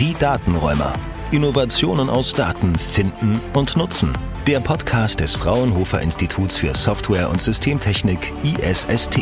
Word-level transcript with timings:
Die 0.00 0.14
Datenräumer. 0.14 0.94
Innovationen 1.30 2.08
aus 2.08 2.32
Daten 2.32 2.74
finden 2.74 3.38
und 3.52 3.76
nutzen. 3.76 4.16
Der 4.46 4.58
Podcast 4.58 5.20
des 5.20 5.34
Fraunhofer 5.34 6.00
Instituts 6.00 6.56
für 6.56 6.74
Software 6.74 7.28
und 7.28 7.42
Systemtechnik 7.42 8.32
ISST. 8.42 9.18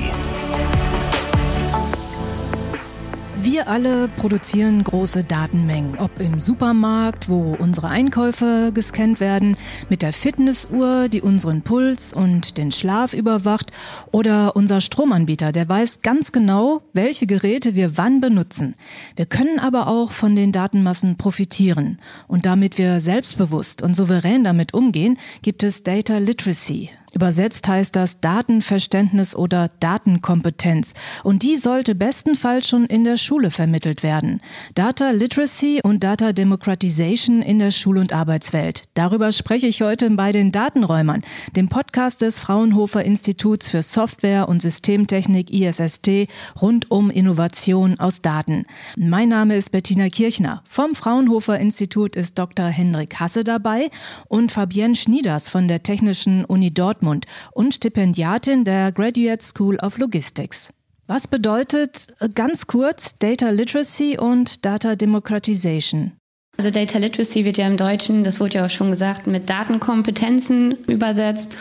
Wir 3.41 3.69
alle 3.69 4.09
produzieren 4.09 4.83
große 4.83 5.23
Datenmengen, 5.23 5.99
ob 5.99 6.19
im 6.19 6.41
Supermarkt, 6.41 7.29
wo 7.29 7.57
unsere 7.57 7.89
Einkäufe 7.89 8.73
gescannt 8.75 9.21
werden, 9.21 9.57
mit 9.89 10.03
der 10.03 10.13
Fitnessuhr, 10.13 11.09
die 11.09 11.23
unseren 11.23 11.63
Puls 11.63 12.13
und 12.13 12.59
den 12.59 12.73
Schlaf 12.73 13.15
überwacht, 13.15 13.71
oder 14.11 14.57
unser 14.57 14.81
Stromanbieter, 14.81 15.53
der 15.53 15.69
weiß 15.69 16.03
ganz 16.03 16.33
genau, 16.33 16.83
welche 16.93 17.27
Geräte 17.27 17.77
wir 17.77 17.97
wann 17.97 18.21
benutzen. 18.21 18.75
Wir 19.15 19.27
können 19.27 19.61
aber 19.61 19.87
auch 19.87 20.11
von 20.11 20.35
den 20.35 20.51
Datenmassen 20.51 21.17
profitieren. 21.17 21.99
Und 22.27 22.45
damit 22.45 22.77
wir 22.77 23.01
selbstbewusst 23.01 23.83
und 23.83 23.95
souverän 23.95 24.43
damit 24.43 24.75
umgehen, 24.75 25.17
gibt 25.43 25.63
es 25.63 25.85
Data 25.85 26.19
Literacy, 26.19 26.91
Übersetzt 27.15 27.67
heißt 27.67 27.97
das 27.97 28.21
Datenverständnis 28.21 29.35
oder 29.35 29.71
Datenkompetenz. 29.81 30.93
Und 31.25 31.43
die 31.43 31.57
sollte 31.57 31.95
bestenfalls 31.95 32.69
schon 32.69 32.85
in 32.85 33.05
der 33.05 33.17
Schule 33.17 33.51
vermittelt 33.51 34.03
werden. 34.03 34.41
Data 34.75 35.11
Literacy 35.11 35.81
und 35.83 36.05
Data 36.05 36.33
Democratization 36.33 37.41
in 37.41 37.59
der 37.59 37.71
Schul- 37.71 37.99
und 37.99 38.13
Arbeitswelt. 38.13 38.85
Darüber 38.93 39.33
spreche 39.33 39.67
ich 39.67 39.81
heute 39.81 40.11
bei 40.11 40.33
den 40.33 40.53
Datenräumern, 40.53 41.23
dem 41.57 41.69
Podcast 41.69 42.21
des 42.21 42.39
Fraunhofer 42.39 43.05
Instituts 43.05 43.71
für 43.71 43.83
Software 43.83 44.49
und 44.49 44.61
Systemtechnik 44.61 45.51
ISST 45.51 46.29
rund 46.61 46.91
um 46.91 47.11
Innovation 47.11 47.99
aus 47.99 48.21
Daten. 48.21 48.67
Mein 48.97 49.31
Name 49.31 49.57
ist 49.57 49.71
Bettina 49.71 50.11
Kirchner. 50.11 50.63
Vom 50.69 50.95
Fraunhofer 50.95 51.59
Institut 51.59 52.17
ist 52.17 52.39
Dr. 52.39 52.67
Henrik 52.67 53.19
Hasse 53.19 53.45
dabei 53.45 53.91
und 54.29 54.53
Fabienne 54.53 54.95
Schnieders 54.95 55.49
von 55.49 55.69
der 55.69 55.83
Technischen 55.83 56.45
Uni 56.45 56.73
Dortmund 56.73 56.98
Dortmund 56.99 57.27
und 57.53 57.75
Stipendiatin 57.75 58.65
der 58.65 58.93
Graduate 58.93 59.43
School 59.43 59.77
of 59.77 59.99
Logistics. 59.99 60.73
Was 61.07 61.27
bedeutet 61.29 62.09
äh, 62.21 62.29
ganz 62.29 62.67
kurz 62.67 63.19
Data 63.19 63.51
Literacy 63.51 64.19
und 64.19 64.65
Data 64.65 64.97
Democratization? 64.97 66.13
Also 66.61 66.73
Data 66.73 66.99
Literacy 66.99 67.45
wird 67.45 67.57
ja 67.57 67.69
im 67.69 67.77
Deutschen, 67.77 68.25
das 68.25 68.41
wurde 68.41 68.55
ja 68.55 68.67
auch 68.67 68.71
schon 68.71 68.91
gesagt, 68.91 69.29
mit 69.29 69.49
Datenkompetenzen 69.49 70.73
übersetzt. 70.89 71.55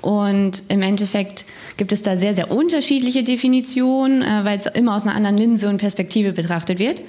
Und 0.00 0.64
im 0.66 0.82
Endeffekt 0.82 1.46
gibt 1.76 1.92
es 1.92 2.02
da 2.02 2.16
sehr, 2.16 2.34
sehr 2.34 2.50
unterschiedliche 2.50 3.22
Definitionen, 3.22 4.22
äh, 4.22 4.44
weil 4.44 4.58
es 4.58 4.66
immer 4.66 4.96
aus 4.96 5.04
einer 5.04 5.14
anderen 5.14 5.36
Linse 5.36 5.68
und 5.68 5.76
Perspektive 5.76 6.32
betrachtet 6.32 6.80
wird. 6.80 7.00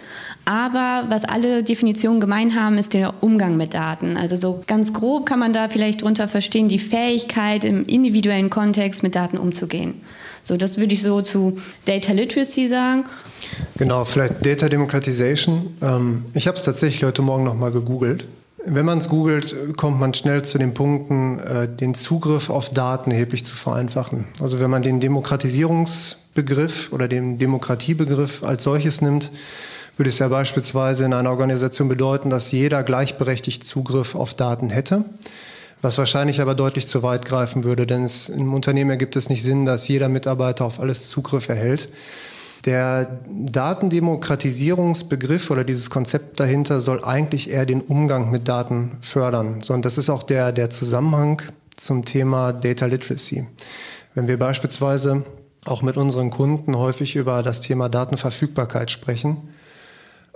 Aber 0.45 1.05
was 1.09 1.25
alle 1.25 1.63
Definitionen 1.63 2.19
gemein 2.19 2.53
haben, 2.53 2.77
ist 2.77 2.93
der 2.93 3.23
Umgang 3.23 3.57
mit 3.57 3.73
Daten. 3.73 4.17
Also 4.17 4.35
so 4.35 4.61
ganz 4.67 4.93
grob 4.93 5.25
kann 5.25 5.39
man 5.39 5.51
da 5.51 5.67
vielleicht 5.67 6.03
drunter 6.03 6.27
verstehen, 6.27 6.67
die 6.67 6.77
Fähigkeit 6.77 7.63
im 7.63 7.87
individuellen 7.87 8.51
Kontext 8.51 9.01
mit 9.01 9.15
Daten 9.15 9.39
umzugehen. 9.39 9.95
So, 10.43 10.57
das 10.57 10.77
würde 10.77 10.93
ich 10.93 11.01
so 11.01 11.21
zu 11.21 11.57
Data 11.85 12.13
Literacy 12.13 12.67
sagen. 12.67 13.05
Genau, 13.77 14.05
vielleicht 14.05 14.45
Data 14.45 14.69
Democratization. 14.69 15.75
Ähm, 15.81 16.25
ich 16.33 16.47
habe 16.47 16.57
es 16.57 16.63
tatsächlich 16.63 17.03
heute 17.03 17.21
Morgen 17.21 17.43
nochmal 17.43 17.71
gegoogelt. 17.71 18.27
Wenn 18.63 18.85
man 18.85 18.99
es 18.99 19.09
googelt, 19.09 19.55
kommt 19.75 19.99
man 19.99 20.13
schnell 20.13 20.43
zu 20.43 20.59
den 20.59 20.73
Punkten, 20.73 21.39
äh, 21.39 21.67
den 21.67 21.95
Zugriff 21.95 22.49
auf 22.49 22.69
Daten 22.69 23.09
erheblich 23.09 23.43
zu 23.43 23.55
vereinfachen. 23.55 24.25
Also 24.39 24.59
wenn 24.59 24.69
man 24.69 24.83
den 24.83 24.99
Demokratisierungsbegriff 24.99 26.91
oder 26.91 27.07
den 27.07 27.39
Demokratiebegriff 27.39 28.43
als 28.43 28.63
solches 28.63 29.01
nimmt, 29.01 29.31
würde 29.97 30.09
es 30.09 30.19
ja 30.19 30.27
beispielsweise 30.27 31.05
in 31.05 31.13
einer 31.13 31.31
Organisation 31.31 31.89
bedeuten, 31.89 32.29
dass 32.29 32.51
jeder 32.51 32.83
gleichberechtigt 32.83 33.65
Zugriff 33.65 34.15
auf 34.15 34.35
Daten 34.35 34.69
hätte 34.69 35.05
was 35.81 35.97
wahrscheinlich 35.97 36.41
aber 36.41 36.55
deutlich 36.55 36.87
zu 36.87 37.03
weit 37.03 37.25
greifen 37.25 37.63
würde, 37.63 37.87
denn 37.87 38.03
es, 38.03 38.27
im 38.29 38.53
Unternehmen 38.53 38.91
ergibt 38.91 39.15
es 39.15 39.29
nicht 39.29 39.43
Sinn, 39.43 39.65
dass 39.65 39.87
jeder 39.87 40.09
Mitarbeiter 40.09 40.65
auf 40.65 40.79
alles 40.79 41.09
Zugriff 41.09 41.49
erhält. 41.49 41.89
Der 42.65 43.21
Datendemokratisierungsbegriff 43.27 45.49
oder 45.49 45.63
dieses 45.63 45.89
Konzept 45.89 46.39
dahinter 46.39 46.81
soll 46.81 47.03
eigentlich 47.03 47.49
eher 47.49 47.65
den 47.65 47.81
Umgang 47.81 48.29
mit 48.29 48.47
Daten 48.47 48.99
fördern. 49.01 49.63
So, 49.63 49.73
und 49.73 49.83
das 49.83 49.97
ist 49.97 50.11
auch 50.11 50.21
der, 50.21 50.51
der 50.51 50.69
Zusammenhang 50.69 51.41
zum 51.75 52.05
Thema 52.05 52.53
Data 52.53 52.85
Literacy. 52.85 53.47
Wenn 54.13 54.27
wir 54.27 54.37
beispielsweise 54.37 55.23
auch 55.65 55.81
mit 55.81 55.97
unseren 55.97 56.29
Kunden 56.29 56.77
häufig 56.77 57.15
über 57.15 57.41
das 57.41 57.61
Thema 57.61 57.89
Datenverfügbarkeit 57.89 58.91
sprechen, 58.91 59.37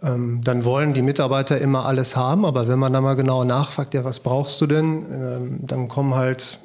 dann 0.01 0.66
wollen 0.66 0.94
die 0.94 1.01
Mitarbeiter 1.01 1.59
immer 1.59 1.85
alles 1.85 2.16
haben, 2.16 2.45
aber 2.45 2.67
wenn 2.67 2.79
man 2.79 2.91
da 2.91 3.01
mal 3.01 3.16
genau 3.16 3.44
nachfragt, 3.44 3.94
ja, 3.94 4.03
was 4.03 4.19
brauchst 4.19 4.59
du 4.59 4.67
denn, 4.67 5.06
ähm, 5.11 5.59
dann 5.66 5.88
kommen 5.88 6.16
halt 6.16 6.59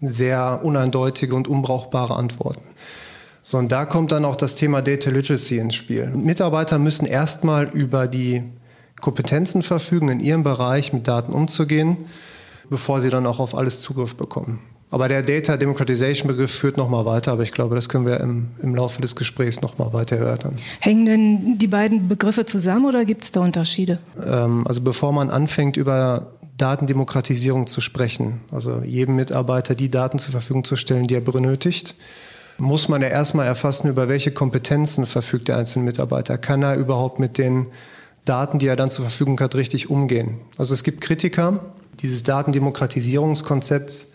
sehr 0.00 0.60
uneindeutige 0.64 1.34
und 1.34 1.48
unbrauchbare 1.48 2.14
Antworten. 2.14 2.62
So, 3.42 3.58
und 3.58 3.72
da 3.72 3.84
kommt 3.84 4.12
dann 4.12 4.24
auch 4.24 4.36
das 4.36 4.54
Thema 4.54 4.82
Data 4.82 5.10
Literacy 5.10 5.58
ins 5.58 5.74
Spiel. 5.74 6.06
Mitarbeiter 6.06 6.78
müssen 6.78 7.06
erstmal 7.06 7.68
über 7.68 8.06
die 8.06 8.44
Kompetenzen 9.00 9.62
verfügen, 9.62 10.08
in 10.08 10.20
ihrem 10.20 10.44
Bereich 10.44 10.92
mit 10.92 11.08
Daten 11.08 11.32
umzugehen, 11.32 12.06
bevor 12.70 13.00
sie 13.00 13.10
dann 13.10 13.26
auch 13.26 13.40
auf 13.40 13.56
alles 13.56 13.80
Zugriff 13.80 14.14
bekommen. 14.14 14.60
Aber 14.92 15.08
der 15.08 15.22
Data 15.22 15.56
Democratization 15.56 16.28
Begriff 16.28 16.52
führt 16.52 16.76
noch 16.76 16.90
mal 16.90 17.06
weiter, 17.06 17.32
aber 17.32 17.42
ich 17.42 17.52
glaube, 17.52 17.74
das 17.74 17.88
können 17.88 18.04
wir 18.04 18.20
im, 18.20 18.48
im 18.62 18.74
Laufe 18.74 19.00
des 19.00 19.16
Gesprächs 19.16 19.62
noch 19.62 19.78
mal 19.78 19.94
weiter 19.94 20.16
erörtern. 20.16 20.54
Hängen 20.80 21.06
denn 21.06 21.58
die 21.58 21.66
beiden 21.66 22.08
Begriffe 22.08 22.44
zusammen 22.44 22.84
oder 22.84 23.06
gibt 23.06 23.24
es 23.24 23.32
da 23.32 23.40
Unterschiede? 23.40 23.98
Ähm, 24.24 24.66
also 24.66 24.82
bevor 24.82 25.12
man 25.12 25.30
anfängt 25.30 25.78
über 25.78 26.32
Datendemokratisierung 26.58 27.66
zu 27.66 27.80
sprechen, 27.80 28.42
also 28.52 28.82
jedem 28.84 29.16
Mitarbeiter 29.16 29.74
die 29.74 29.90
Daten 29.90 30.18
zur 30.18 30.32
Verfügung 30.32 30.62
zu 30.62 30.76
stellen, 30.76 31.06
die 31.06 31.14
er 31.14 31.22
benötigt, 31.22 31.94
muss 32.58 32.90
man 32.90 33.00
ja 33.00 33.08
erstmal 33.08 33.46
erfassen, 33.46 33.88
über 33.88 34.10
welche 34.10 34.30
Kompetenzen 34.30 35.06
verfügt 35.06 35.48
der 35.48 35.56
einzelne 35.56 35.86
Mitarbeiter. 35.86 36.36
Kann 36.36 36.62
er 36.62 36.76
überhaupt 36.76 37.18
mit 37.18 37.38
den 37.38 37.66
Daten, 38.26 38.58
die 38.58 38.66
er 38.66 38.76
dann 38.76 38.90
zur 38.90 39.06
Verfügung 39.06 39.40
hat, 39.40 39.54
richtig 39.54 39.88
umgehen? 39.88 40.34
Also 40.58 40.74
es 40.74 40.84
gibt 40.84 41.00
Kritiker 41.00 41.60
dieses 42.00 42.22
Datendemokratisierungskonzepts, 42.24 44.11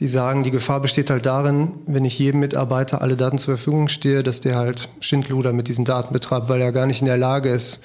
die 0.00 0.08
sagen, 0.08 0.42
die 0.42 0.50
Gefahr 0.50 0.80
besteht 0.80 1.10
halt 1.10 1.24
darin, 1.24 1.72
wenn 1.86 2.04
ich 2.04 2.18
jedem 2.18 2.40
Mitarbeiter 2.40 3.00
alle 3.00 3.16
Daten 3.16 3.38
zur 3.38 3.56
Verfügung 3.56 3.88
stehe, 3.88 4.22
dass 4.22 4.40
der 4.40 4.56
halt 4.56 4.88
Schindluder 5.00 5.52
mit 5.52 5.68
diesen 5.68 5.84
Daten 5.84 6.12
betreibt, 6.12 6.48
weil 6.48 6.60
er 6.60 6.72
gar 6.72 6.86
nicht 6.86 7.00
in 7.00 7.06
der 7.06 7.16
Lage 7.16 7.48
ist, 7.48 7.80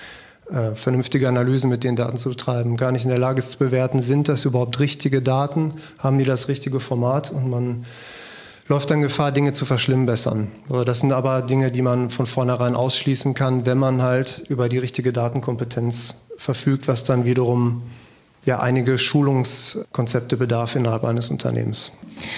äh, 0.52 0.76
vernünftige 0.76 1.30
Analysen 1.30 1.70
mit 1.70 1.84
den 1.84 1.96
Daten 1.96 2.18
zu 2.18 2.30
betreiben, 2.30 2.76
gar 2.76 2.92
nicht 2.92 3.04
in 3.04 3.10
der 3.10 3.20
Lage 3.20 3.40
ist 3.40 3.52
zu 3.52 3.58
bewerten, 3.60 4.02
sind 4.02 4.28
das 4.28 4.44
überhaupt 4.44 4.80
richtige 4.80 5.22
Daten, 5.22 5.74
haben 6.00 6.20
die 6.20 6.26
das 6.26 6.50
richtige 6.50 6.82
Format 6.82 7.32
und 7.32 7.50
man 7.50 7.86
läuft 8.68 8.92
dann 8.92 9.02
Gefahr, 9.02 9.32
Dinge 9.32 9.54
zu 9.54 9.66
verschlimmbessern. 9.66 10.50
Das 10.86 11.00
sind 11.00 11.14
aber 11.14 11.42
Dinge, 11.42 11.72
die 11.72 11.82
man 11.82 12.10
von 12.10 12.26
vornherein 12.26 12.76
ausschließen 12.76 13.34
kann, 13.34 13.66
wenn 13.66 13.78
man 13.78 14.02
halt 14.02 14.44
über 14.50 14.70
die 14.70 14.78
richtige 14.78 15.14
Datenkompetenz 15.14 16.16
verfügt, 16.38 16.88
was 16.88 17.04
dann 17.04 17.26
wiederum 17.26 17.84
ja 18.46 18.60
einige 18.60 18.98
Schulungskonzepte 18.98 20.38
bedarf 20.38 20.76
innerhalb 20.76 21.04
eines 21.04 21.30
Unternehmens. 21.30 21.92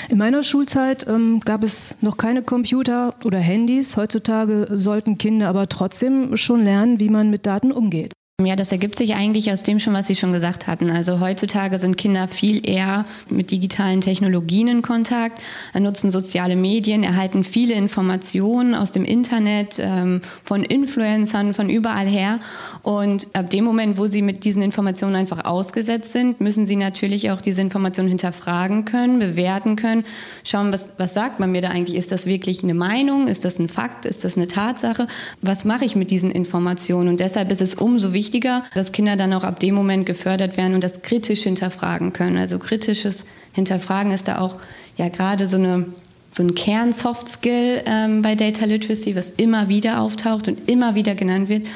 In 0.10 0.18
meiner 0.18 0.44
Schulzeit 0.44 1.06
ähm, 1.08 1.42
gab 1.44 1.64
es 1.64 1.96
noch 2.02 2.18
keine 2.18 2.42
Computer 2.42 3.16
oder 3.26 3.40
Handys. 3.40 3.98
Heutzutage 3.98 4.68
sollten 4.72 5.18
Kinder 5.18 5.50
aber 5.50 5.68
trotzdem 5.68 6.38
schon 6.38 6.64
lernen, 6.64 7.00
wie 7.00 7.10
man 7.10 7.30
mit 7.30 7.46
Daten 7.46 7.72
umgeht. 7.72 8.14
Ja, 8.46 8.56
das 8.56 8.72
ergibt 8.72 8.96
sich 8.96 9.16
eigentlich 9.16 9.52
aus 9.52 9.64
dem 9.64 9.80
schon, 9.80 9.94
was 9.94 10.08
Sie 10.08 10.16
schon 10.16 10.34
gesagt 10.34 10.68
hatten. 10.68 10.90
Also 10.90 11.20
heutzutage 11.20 11.80
sind 11.80 11.98
Kinder 11.98 12.28
viel 12.28 12.68
eher 12.68 13.06
mit 13.30 13.52
digitalen 13.52 14.02
Technologien 14.02 14.68
in 14.68 14.82
Kontakt, 14.82 15.42
nutzen 15.78 16.12
soziale 16.12 16.56
Medien, 16.56 17.04
erhalten 17.04 17.44
viele 17.44 17.74
Informationen 17.74 18.76
aus 18.76 18.92
dem 18.92 19.06
Internet, 19.06 19.76
ähm, 19.80 20.22
von 20.44 20.64
Influencern, 20.64 21.54
von 21.54 21.70
überall 21.70 22.08
her. 22.08 22.40
Und 22.82 23.28
ab 23.34 23.50
dem 23.50 23.64
Moment, 23.64 23.98
wo 23.98 24.08
sie 24.08 24.22
mit 24.22 24.44
diesen 24.44 24.62
Informationen 24.62 25.16
einfach 25.16 25.46
ausgesetzt 25.46 26.12
sind, 26.12 26.42
müssen 26.42 26.66
sie 26.66 26.76
natürlich 26.76 27.32
auch 27.32 27.42
diese 27.42 27.62
Informationen 27.62 28.10
hinterfragen 28.10 28.86
können, 28.86 29.20
bewerten 29.20 29.76
können, 29.76 30.04
schauen, 30.44 30.72
was, 30.74 30.90
was 30.98 31.14
sagt 31.14 31.40
man 31.40 31.52
mir 31.52 31.62
da 31.62 31.70
eigentlich? 31.70 31.98
Ist 31.98 32.12
das 32.12 32.26
wirklich 32.26 32.64
eine 32.64 32.74
Meinung? 32.74 33.28
Ist 33.28 33.46
das 33.46 33.60
ein 33.60 33.70
Fakt? 33.70 34.06
Ist 34.06 34.24
das 34.24 34.36
eine 34.36 34.48
Tatsache? 34.48 35.08
Was 35.42 35.66
mache 35.66 35.86
ich 35.86 35.96
mit 35.96 36.12
diesen 36.12 36.32
Informationen? 36.32 37.10
Und 37.10 37.20
deshalb 37.20 37.52
ist 37.52 37.62
es 37.62 37.76
umso 37.76 38.14
wichtiger, 38.14 38.33
wichtiger, 38.34 38.64
dass 38.74 38.92
Kinder 38.92 39.16
dann 39.16 39.32
auch 39.34 39.44
ab 39.44 39.60
dem 39.60 39.76
Moment 39.76 40.08
gefördert 40.08 40.58
werden 40.58 40.74
und 40.74 40.84
das 40.84 41.04
kritisch 41.04 41.44
hinterfragen 41.44 42.14
können. 42.14 42.38
Also 42.38 42.58
kritisches 42.58 43.26
Hinterfragen 43.54 44.12
ist 44.12 44.28
da 44.28 44.40
auch 44.40 44.56
ja 44.98 45.10
gerade 45.10 45.46
so 45.46 45.58
eine 45.58 45.86
so 46.32 46.42
ein 46.42 46.56
Kern-Soft-Skill 46.56 47.84
ähm, 47.86 48.24
bei 48.24 48.34
Data 48.34 48.66
Literacy, 48.66 49.16
was 49.16 49.30
immer 49.38 49.70
wieder 49.70 50.02
auftaucht 50.02 50.48
und 50.48 50.68
immer 50.68 50.96
wieder 50.96 51.14
genannt 51.14 51.48
wird. 51.48 51.68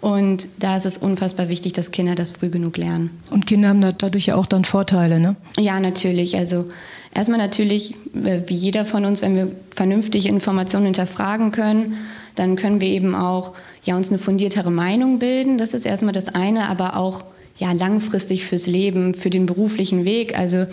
Und 0.00 0.46
da 0.60 0.76
ist 0.76 0.86
es 0.86 0.98
unfassbar 0.98 1.48
wichtig, 1.48 1.72
dass 1.72 1.90
Kinder 1.90 2.14
das 2.14 2.30
früh 2.30 2.48
genug 2.48 2.76
lernen. 2.76 3.10
Und 3.32 3.48
Kinder 3.48 3.70
haben 3.70 3.80
dadurch 3.80 4.26
ja 4.26 4.36
auch 4.36 4.46
dann 4.46 4.64
Vorteile, 4.64 5.18
ne? 5.18 5.34
Ja, 5.58 5.80
natürlich. 5.80 6.36
Also 6.36 6.66
erstmal 7.12 7.38
natürlich, 7.38 7.96
wie 8.12 8.54
jeder 8.54 8.84
von 8.84 9.04
uns, 9.04 9.20
wenn 9.20 9.34
wir 9.34 9.50
vernünftig 9.74 10.26
Informationen 10.26 10.84
hinterfragen 10.84 11.50
können, 11.50 11.96
dann 12.34 12.56
können 12.56 12.80
wir 12.80 12.88
eben 12.88 13.14
auch 13.14 13.52
ja, 13.84 13.96
uns 13.96 14.08
eine 14.08 14.18
fundiertere 14.18 14.70
Meinung 14.70 15.18
bilden. 15.18 15.58
Das 15.58 15.74
ist 15.74 15.86
erstmal 15.86 16.12
das 16.12 16.28
eine, 16.28 16.68
aber 16.68 16.96
auch 16.96 17.24
ja, 17.58 17.72
langfristig 17.72 18.44
fürs 18.44 18.66
Leben, 18.66 19.14
für 19.14 19.30
den 19.30 19.46
beruflichen 19.46 20.04
Weg. 20.04 20.36
Also 20.36 20.66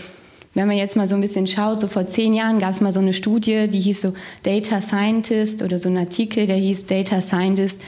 wenn 0.54 0.68
man 0.68 0.76
jetzt 0.76 0.98
mal 0.98 1.08
so 1.08 1.16
ein 1.16 1.22
bisschen 1.22 1.48
schaut, 1.48 1.80
so 1.80 1.88
vor 1.88 2.08
zehn 2.08 2.34
Jahren 2.34 2.60
gab 2.60 2.72
es 2.72 2.82
mal 2.82 2.92
so 2.92 3.00
eine 3.00 3.14
Studie, 3.14 3.68
die 3.70 3.80
hieß 3.80 4.02
so 4.02 4.14
Data 4.44 4.82
Scientist 4.82 5.62
oder 5.62 5.80
so 5.80 5.90
ein 5.90 5.98
Artikel, 5.98 6.46
der 6.46 6.58
hieß 6.58 6.88
Data 6.88 7.22
Scientist, 7.22 7.80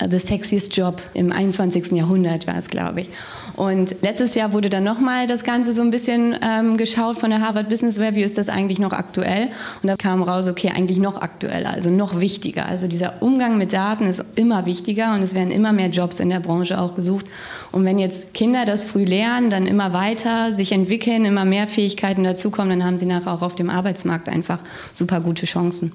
uh, 0.00 0.06
the 0.08 0.18
sexiest 0.18 0.76
job 0.76 1.02
im 1.14 1.32
21. 1.32 1.92
Jahrhundert 1.92 2.46
war 2.46 2.56
es, 2.56 2.68
glaube 2.68 3.02
ich. 3.02 3.08
Und 3.56 3.96
letztes 4.02 4.34
Jahr 4.34 4.52
wurde 4.52 4.68
dann 4.68 4.84
nochmal 4.84 5.26
das 5.26 5.44
Ganze 5.44 5.72
so 5.72 5.82
ein 5.82 5.90
bisschen 5.90 6.36
ähm, 6.42 6.76
geschaut 6.76 7.18
von 7.18 7.30
der 7.30 7.40
Harvard 7.40 7.68
Business 7.68 7.98
Review, 7.98 8.24
ist 8.24 8.36
das 8.36 8.48
eigentlich 8.48 8.78
noch 8.78 8.92
aktuell? 8.92 9.48
Und 9.82 9.88
da 9.88 9.96
kam 9.96 10.22
raus, 10.22 10.48
okay, 10.48 10.72
eigentlich 10.74 10.98
noch 10.98 11.20
aktueller, 11.20 11.70
also 11.70 11.90
noch 11.90 12.18
wichtiger. 12.20 12.66
Also 12.66 12.88
dieser 12.88 13.22
Umgang 13.22 13.56
mit 13.56 13.72
Daten 13.72 14.06
ist 14.06 14.24
immer 14.34 14.66
wichtiger 14.66 15.14
und 15.14 15.22
es 15.22 15.34
werden 15.34 15.50
immer 15.50 15.72
mehr 15.72 15.88
Jobs 15.88 16.20
in 16.20 16.30
der 16.30 16.40
Branche 16.40 16.80
auch 16.80 16.94
gesucht. 16.94 17.26
Und 17.70 17.84
wenn 17.84 17.98
jetzt 17.98 18.34
Kinder 18.34 18.64
das 18.64 18.84
früh 18.84 19.04
lernen, 19.04 19.50
dann 19.50 19.66
immer 19.66 19.92
weiter 19.92 20.52
sich 20.52 20.72
entwickeln, 20.72 21.24
immer 21.24 21.44
mehr 21.44 21.66
Fähigkeiten 21.66 22.24
dazukommen, 22.24 22.70
dann 22.70 22.86
haben 22.86 22.98
sie 22.98 23.06
nachher 23.06 23.32
auch 23.32 23.42
auf 23.42 23.54
dem 23.54 23.70
Arbeitsmarkt 23.70 24.28
einfach 24.28 24.60
super 24.92 25.20
gute 25.20 25.46
Chancen. 25.46 25.92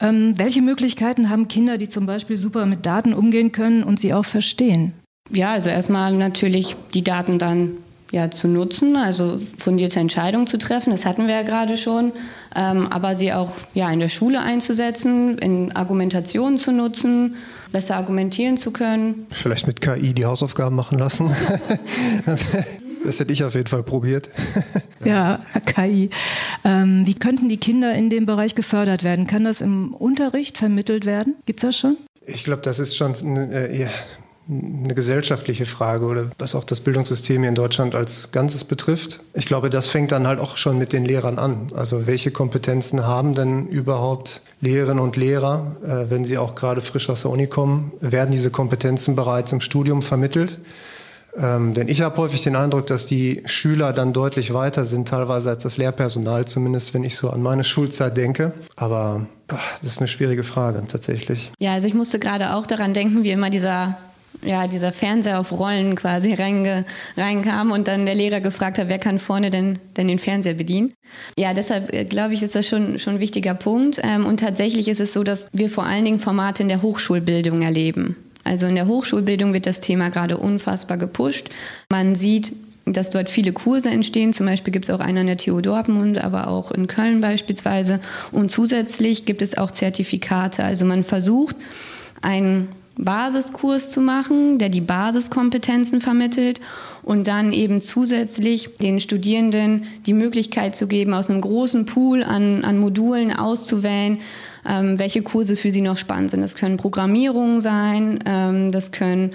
Ähm, 0.00 0.34
welche 0.36 0.62
Möglichkeiten 0.62 1.30
haben 1.30 1.48
Kinder, 1.48 1.78
die 1.78 1.88
zum 1.88 2.06
Beispiel 2.06 2.36
super 2.36 2.66
mit 2.66 2.84
Daten 2.84 3.14
umgehen 3.14 3.52
können 3.52 3.82
und 3.82 4.00
sie 4.00 4.12
auch 4.12 4.24
verstehen? 4.24 4.92
Ja, 5.32 5.52
also 5.52 5.68
erstmal 5.70 6.12
natürlich 6.12 6.76
die 6.94 7.02
Daten 7.02 7.38
dann 7.38 7.78
ja, 8.12 8.30
zu 8.30 8.46
nutzen, 8.46 8.94
also 8.96 9.38
fundierte 9.58 9.98
Entscheidungen 9.98 10.46
zu 10.46 10.58
treffen, 10.58 10.90
das 10.90 11.06
hatten 11.06 11.26
wir 11.26 11.34
ja 11.34 11.42
gerade 11.42 11.78
schon, 11.78 12.12
ähm, 12.54 12.86
aber 12.88 13.14
sie 13.14 13.32
auch 13.32 13.52
ja, 13.72 13.90
in 13.90 14.00
der 14.00 14.10
Schule 14.10 14.40
einzusetzen, 14.40 15.38
in 15.38 15.72
Argumentationen 15.72 16.58
zu 16.58 16.72
nutzen, 16.72 17.36
besser 17.72 17.96
argumentieren 17.96 18.58
zu 18.58 18.70
können. 18.70 19.26
Vielleicht 19.30 19.66
mit 19.66 19.80
KI 19.80 20.12
die 20.12 20.26
Hausaufgaben 20.26 20.76
machen 20.76 20.98
lassen. 20.98 21.34
das, 22.26 22.44
das 23.02 23.18
hätte 23.18 23.32
ich 23.32 23.44
auf 23.44 23.54
jeden 23.54 23.68
Fall 23.68 23.82
probiert. 23.82 24.28
ja, 25.06 25.40
KI. 25.64 26.10
Ähm, 26.64 27.06
wie 27.06 27.14
könnten 27.14 27.48
die 27.48 27.56
Kinder 27.56 27.94
in 27.94 28.10
dem 28.10 28.26
Bereich 28.26 28.54
gefördert 28.54 29.04
werden? 29.04 29.26
Kann 29.26 29.44
das 29.44 29.62
im 29.62 29.94
Unterricht 29.94 30.58
vermittelt 30.58 31.06
werden? 31.06 31.36
Gibt 31.46 31.60
es 31.60 31.68
das 31.68 31.78
schon? 31.78 31.96
Ich 32.26 32.44
glaube, 32.44 32.60
das 32.60 32.78
ist 32.78 32.94
schon 32.94 33.14
äh, 33.36 33.88
eine 34.48 34.94
gesellschaftliche 34.94 35.66
Frage 35.66 36.04
oder 36.04 36.26
was 36.38 36.54
auch 36.54 36.64
das 36.64 36.80
Bildungssystem 36.80 37.42
hier 37.42 37.48
in 37.48 37.54
Deutschland 37.54 37.94
als 37.94 38.32
Ganzes 38.32 38.64
betrifft. 38.64 39.20
Ich 39.34 39.46
glaube, 39.46 39.70
das 39.70 39.88
fängt 39.88 40.12
dann 40.12 40.26
halt 40.26 40.40
auch 40.40 40.56
schon 40.56 40.78
mit 40.78 40.92
den 40.92 41.04
Lehrern 41.04 41.38
an. 41.38 41.68
Also 41.74 42.06
welche 42.06 42.30
Kompetenzen 42.32 43.06
haben 43.06 43.34
denn 43.34 43.68
überhaupt 43.68 44.42
Lehrerinnen 44.60 45.02
und 45.02 45.16
Lehrer, 45.16 45.76
äh, 45.84 46.10
wenn 46.10 46.24
sie 46.24 46.38
auch 46.38 46.54
gerade 46.54 46.80
frisch 46.80 47.08
aus 47.08 47.22
der 47.22 47.30
Uni 47.30 47.46
kommen? 47.46 47.92
Werden 48.00 48.32
diese 48.32 48.50
Kompetenzen 48.50 49.14
bereits 49.14 49.52
im 49.52 49.60
Studium 49.60 50.02
vermittelt? 50.02 50.58
Ähm, 51.34 51.72
denn 51.72 51.88
ich 51.88 52.02
habe 52.02 52.16
häufig 52.18 52.42
den 52.42 52.56
Eindruck, 52.56 52.86
dass 52.88 53.06
die 53.06 53.42
Schüler 53.46 53.92
dann 53.92 54.12
deutlich 54.12 54.52
weiter 54.52 54.84
sind, 54.84 55.08
teilweise 55.08 55.50
als 55.50 55.62
das 55.62 55.78
Lehrpersonal, 55.78 56.44
zumindest 56.44 56.92
wenn 56.92 57.04
ich 57.04 57.16
so 57.16 57.30
an 57.30 57.40
meine 57.40 57.64
Schulzeit 57.64 58.16
denke. 58.16 58.52
Aber 58.76 59.26
boah, 59.46 59.58
das 59.82 59.92
ist 59.92 59.98
eine 60.00 60.08
schwierige 60.08 60.44
Frage 60.44 60.82
tatsächlich. 60.86 61.50
Ja, 61.58 61.72
also 61.72 61.88
ich 61.88 61.94
musste 61.94 62.18
gerade 62.18 62.54
auch 62.54 62.66
daran 62.66 62.92
denken, 62.92 63.22
wie 63.22 63.30
immer 63.30 63.48
dieser 63.48 63.96
ja, 64.44 64.66
dieser 64.66 64.92
Fernseher 64.92 65.38
auf 65.38 65.52
Rollen 65.52 65.94
quasi 65.94 66.34
reinge, 66.38 66.84
reinkam 67.16 67.70
und 67.70 67.88
dann 67.88 68.06
der 68.06 68.14
Lehrer 68.14 68.40
gefragt 68.40 68.78
hat, 68.78 68.88
wer 68.88 68.98
kann 68.98 69.18
vorne 69.18 69.50
denn, 69.50 69.78
denn 69.96 70.08
den 70.08 70.18
Fernseher 70.18 70.54
bedienen. 70.54 70.94
Ja, 71.38 71.54
deshalb 71.54 71.94
äh, 71.94 72.04
glaube 72.04 72.34
ich, 72.34 72.42
ist 72.42 72.54
das 72.54 72.66
schon, 72.66 72.98
schon 72.98 73.14
ein 73.14 73.20
wichtiger 73.20 73.54
Punkt. 73.54 74.00
Ähm, 74.02 74.26
und 74.26 74.40
tatsächlich 74.40 74.88
ist 74.88 75.00
es 75.00 75.12
so, 75.12 75.22
dass 75.24 75.48
wir 75.52 75.70
vor 75.70 75.84
allen 75.84 76.04
Dingen 76.04 76.18
Formate 76.18 76.62
in 76.62 76.68
der 76.68 76.82
Hochschulbildung 76.82 77.62
erleben. 77.62 78.16
Also 78.44 78.66
in 78.66 78.74
der 78.74 78.86
Hochschulbildung 78.86 79.52
wird 79.52 79.66
das 79.66 79.80
Thema 79.80 80.10
gerade 80.10 80.36
unfassbar 80.36 80.96
gepusht. 80.96 81.48
Man 81.90 82.16
sieht, 82.16 82.52
dass 82.84 83.10
dort 83.10 83.30
viele 83.30 83.52
Kurse 83.52 83.90
entstehen. 83.90 84.32
Zum 84.32 84.46
Beispiel 84.46 84.72
gibt 84.72 84.86
es 84.86 84.90
auch 84.90 85.00
einen 85.00 85.18
an 85.18 85.26
der 85.26 85.36
TU 85.36 85.60
Dortmund, 85.60 86.22
aber 86.22 86.48
auch 86.48 86.72
in 86.72 86.88
Köln 86.88 87.20
beispielsweise. 87.20 88.00
Und 88.32 88.50
zusätzlich 88.50 89.24
gibt 89.24 89.42
es 89.42 89.56
auch 89.56 89.70
Zertifikate. 89.70 90.64
Also 90.64 90.84
man 90.84 91.04
versucht, 91.04 91.54
ein 92.22 92.68
Basiskurs 92.96 93.90
zu 93.90 94.00
machen, 94.00 94.58
der 94.58 94.68
die 94.68 94.80
Basiskompetenzen 94.80 96.00
vermittelt 96.00 96.60
und 97.02 97.26
dann 97.26 97.52
eben 97.52 97.80
zusätzlich 97.80 98.76
den 98.80 99.00
Studierenden 99.00 99.84
die 100.06 100.12
Möglichkeit 100.12 100.76
zu 100.76 100.86
geben, 100.86 101.14
aus 101.14 101.30
einem 101.30 101.40
großen 101.40 101.86
Pool 101.86 102.22
an, 102.22 102.64
an 102.64 102.78
Modulen 102.78 103.34
auszuwählen, 103.34 104.18
ähm, 104.68 104.98
welche 104.98 105.22
Kurse 105.22 105.56
für 105.56 105.70
sie 105.70 105.80
noch 105.80 105.96
spannend 105.96 106.30
sind. 106.30 106.42
Das 106.42 106.54
können 106.54 106.76
Programmierungen 106.76 107.60
sein, 107.60 108.20
ähm, 108.26 108.70
das 108.70 108.92
können 108.92 109.32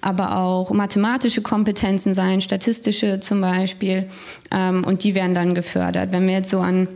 aber 0.00 0.36
auch 0.36 0.70
mathematische 0.70 1.42
Kompetenzen 1.42 2.14
sein, 2.14 2.40
statistische 2.40 3.20
zum 3.20 3.40
Beispiel, 3.40 4.08
ähm, 4.50 4.84
und 4.84 5.04
die 5.04 5.14
werden 5.14 5.34
dann 5.34 5.54
gefördert. 5.54 6.10
Wenn 6.12 6.26
wir 6.26 6.34
jetzt 6.34 6.50
so 6.50 6.58
an 6.58 6.88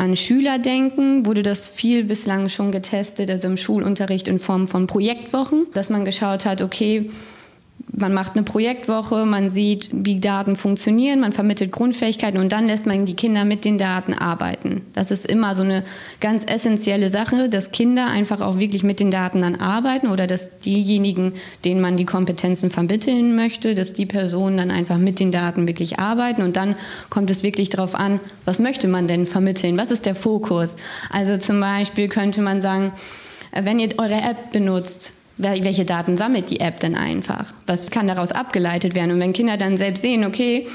an 0.00 0.16
Schüler 0.16 0.58
denken, 0.58 1.26
wurde 1.26 1.42
das 1.42 1.68
viel 1.68 2.04
bislang 2.04 2.48
schon 2.48 2.72
getestet, 2.72 3.28
also 3.30 3.48
im 3.48 3.58
Schulunterricht 3.58 4.28
in 4.28 4.38
Form 4.38 4.66
von 4.66 4.86
Projektwochen, 4.86 5.66
dass 5.74 5.90
man 5.90 6.06
geschaut 6.06 6.46
hat, 6.46 6.62
okay, 6.62 7.10
man 7.92 8.14
macht 8.14 8.34
eine 8.34 8.44
Projektwoche, 8.44 9.24
man 9.26 9.50
sieht, 9.50 9.90
wie 9.92 10.20
Daten 10.20 10.56
funktionieren, 10.56 11.20
man 11.20 11.32
vermittelt 11.32 11.72
Grundfähigkeiten 11.72 12.40
und 12.40 12.50
dann 12.50 12.66
lässt 12.66 12.86
man 12.86 13.04
die 13.04 13.14
Kinder 13.14 13.44
mit 13.44 13.64
den 13.64 13.78
Daten 13.78 14.14
arbeiten. 14.14 14.82
Das 14.92 15.10
ist 15.10 15.26
immer 15.26 15.54
so 15.54 15.62
eine 15.62 15.82
ganz 16.20 16.44
essentielle 16.44 17.10
Sache, 17.10 17.48
dass 17.48 17.72
Kinder 17.72 18.06
einfach 18.06 18.40
auch 18.40 18.58
wirklich 18.58 18.82
mit 18.82 19.00
den 19.00 19.10
Daten 19.10 19.42
dann 19.42 19.56
arbeiten 19.56 20.08
oder 20.08 20.26
dass 20.26 20.58
diejenigen, 20.60 21.34
denen 21.64 21.80
man 21.80 21.96
die 21.96 22.04
Kompetenzen 22.04 22.70
vermitteln 22.70 23.34
möchte, 23.34 23.74
dass 23.74 23.92
die 23.92 24.06
Personen 24.06 24.56
dann 24.56 24.70
einfach 24.70 24.98
mit 24.98 25.18
den 25.18 25.32
Daten 25.32 25.66
wirklich 25.66 25.98
arbeiten 25.98 26.42
und 26.42 26.56
dann 26.56 26.76
kommt 27.08 27.30
es 27.30 27.42
wirklich 27.42 27.70
darauf 27.70 27.94
an, 27.94 28.20
was 28.44 28.58
möchte 28.58 28.88
man 28.88 29.08
denn 29.08 29.26
vermitteln, 29.26 29.76
was 29.76 29.90
ist 29.90 30.06
der 30.06 30.14
Fokus. 30.14 30.76
Also 31.10 31.38
zum 31.38 31.60
Beispiel 31.60 32.08
könnte 32.08 32.40
man 32.40 32.60
sagen, 32.60 32.92
wenn 33.52 33.78
ihr 33.80 33.98
eure 33.98 34.20
App 34.20 34.52
benutzt, 34.52 35.14
welche 35.36 35.84
Daten 35.84 36.16
sammelt 36.16 36.50
die 36.50 36.60
App 36.60 36.80
denn 36.80 36.94
einfach? 36.94 37.52
Was 37.66 37.90
kann 37.90 38.06
daraus 38.06 38.32
abgeleitet 38.32 38.94
werden? 38.94 39.12
Und 39.12 39.20
wenn 39.20 39.32
Kinder 39.32 39.56
dann 39.56 39.76
selbst 39.76 40.02
sehen, 40.02 40.24
okay, 40.24 40.66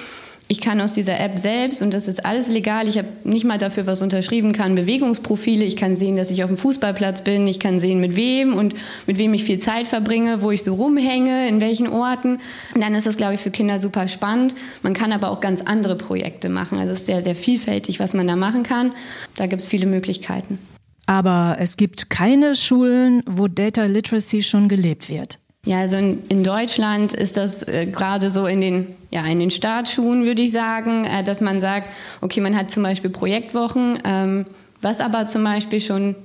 ich 0.48 0.62
kann 0.62 0.80
aus 0.80 0.94
dieser 0.94 1.20
App 1.20 1.40
selbst, 1.40 1.82
und 1.82 1.92
das 1.92 2.08
ist 2.08 2.24
alles 2.24 2.50
legal, 2.50 2.88
ich 2.88 3.00
habe 3.00 3.08
nicht 3.24 3.46
mal 3.46 3.58
dafür 3.58 3.88
was 3.88 4.04
unterschrieben, 4.04 4.54
kann 4.54 4.76
Bewegungsprofile, 4.76 5.66
ich 5.66 5.76
kann 5.76 5.98
sehen, 5.98 6.18
dass 6.18 6.30
ich 6.30 6.44
auf 6.44 6.50
dem 6.50 6.58
Fußballplatz 6.58 7.24
bin, 7.24 7.48
ich 7.48 7.60
kann 7.60 7.80
sehen, 7.80 8.00
mit 8.00 8.16
wem 8.16 8.54
und 8.54 8.76
mit 9.08 9.18
wem 9.18 9.34
ich 9.34 9.44
viel 9.44 9.58
Zeit 9.58 9.88
verbringe, 9.88 10.44
wo 10.44 10.52
ich 10.52 10.64
so 10.64 10.76
rumhänge, 10.76 11.48
in 11.48 11.62
welchen 11.62 11.88
Orten. 11.88 12.40
Und 12.76 12.84
dann 12.84 12.94
ist 12.94 13.08
das, 13.08 13.18
glaube 13.18 13.34
ich, 13.34 13.40
für 13.40 13.52
Kinder 13.52 13.80
super 13.80 14.08
spannend. 14.08 14.54
Man 14.84 14.94
kann 14.94 15.12
aber 15.14 15.32
auch 15.32 15.40
ganz 15.40 15.62
andere 15.62 15.96
Projekte 15.96 16.50
machen. 16.50 16.78
Also 16.78 16.94
es 16.94 17.00
ist 17.00 17.06
sehr, 17.08 17.24
sehr 17.24 17.36
vielfältig, 17.36 18.00
was 18.00 18.14
man 18.14 18.28
da 18.28 18.36
machen 18.36 18.62
kann. 18.62 18.92
Da 19.36 19.48
gibt 19.48 19.64
es 19.64 19.68
viele 19.68 19.88
Möglichkeiten. 19.88 20.60
Aber 21.06 21.58
es 21.60 21.78
gibt 21.78 22.10
keine 22.10 22.56
Schulen, 22.56 23.22
wo 23.26 23.48
Data 23.48 23.84
Literacy 23.84 24.42
schon 24.42 24.68
gelebt 24.68 25.10
wird. 25.10 25.40
Ja, 25.66 25.80
also 25.80 25.98
in, 25.98 26.24
in 26.30 26.44
Deutschland 26.44 27.14
ist 27.14 27.38
das 27.38 27.64
äh, 27.64 27.88
gerade 27.88 28.30
so 28.30 28.46
in 28.46 28.62
den, 28.62 28.96
ja, 29.10 29.26
in 29.26 29.40
den 29.40 29.50
Startschuhen, 29.50 30.24
würde 30.24 30.44
ich 30.44 30.52
sagen, 30.52 31.06
äh, 31.06 31.24
dass 31.24 31.42
man 31.42 31.60
sagt, 31.60 31.90
okay, 32.22 32.40
man 32.40 32.56
hat 32.56 32.70
zum 32.70 32.84
Beispiel 32.84 33.10
Projektwochen, 33.10 34.00
ähm, 34.04 34.46
was 34.82 35.00
aber 35.00 35.26
zum 35.26 35.44
Beispiel 35.44 35.82
schon 35.82 36.16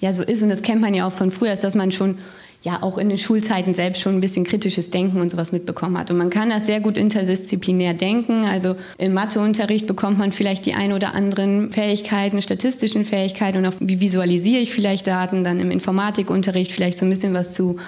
ja 0.00 0.12
so 0.12 0.22
ist, 0.22 0.42
und 0.42 0.48
das 0.48 0.62
kennt 0.62 0.80
man 0.80 0.94
ja 0.94 1.06
auch 1.06 1.12
von 1.12 1.30
früher, 1.30 1.52
ist, 1.52 1.62
dass 1.62 1.76
man 1.76 1.92
schon 1.92 2.18
ja 2.62 2.82
auch 2.82 2.96
in 2.96 3.08
den 3.08 3.18
Schulzeiten 3.18 3.74
selbst 3.74 4.00
schon 4.00 4.14
ein 4.14 4.20
bisschen 4.20 4.44
kritisches 4.44 4.90
Denken 4.90 5.20
und 5.20 5.30
sowas 5.30 5.50
mitbekommen 5.50 5.98
hat. 5.98 6.10
Und 6.12 6.18
man 6.18 6.30
kann 6.30 6.50
das 6.50 6.66
sehr 6.66 6.80
gut 6.80 6.96
interdisziplinär 6.96 7.92
denken. 7.92 8.44
Also 8.44 8.76
im 8.98 9.12
Matheunterricht 9.12 9.86
bekommt 9.86 10.18
man 10.18 10.30
vielleicht 10.30 10.64
die 10.66 10.74
ein 10.74 10.92
oder 10.92 11.14
anderen 11.14 11.72
Fähigkeiten, 11.72 12.40
statistischen 12.40 13.04
Fähigkeiten 13.04 13.58
und 13.58 13.66
auch 13.66 13.74
wie 13.80 13.98
visualisiere 13.98 14.60
ich 14.60 14.72
vielleicht 14.72 15.08
Daten. 15.08 15.42
Dann 15.42 15.58
im 15.58 15.72
Informatikunterricht 15.72 16.70
vielleicht 16.70 16.98
so 16.98 17.04
ein 17.04 17.10
bisschen 17.10 17.34
was 17.34 17.52
zu 17.52 17.78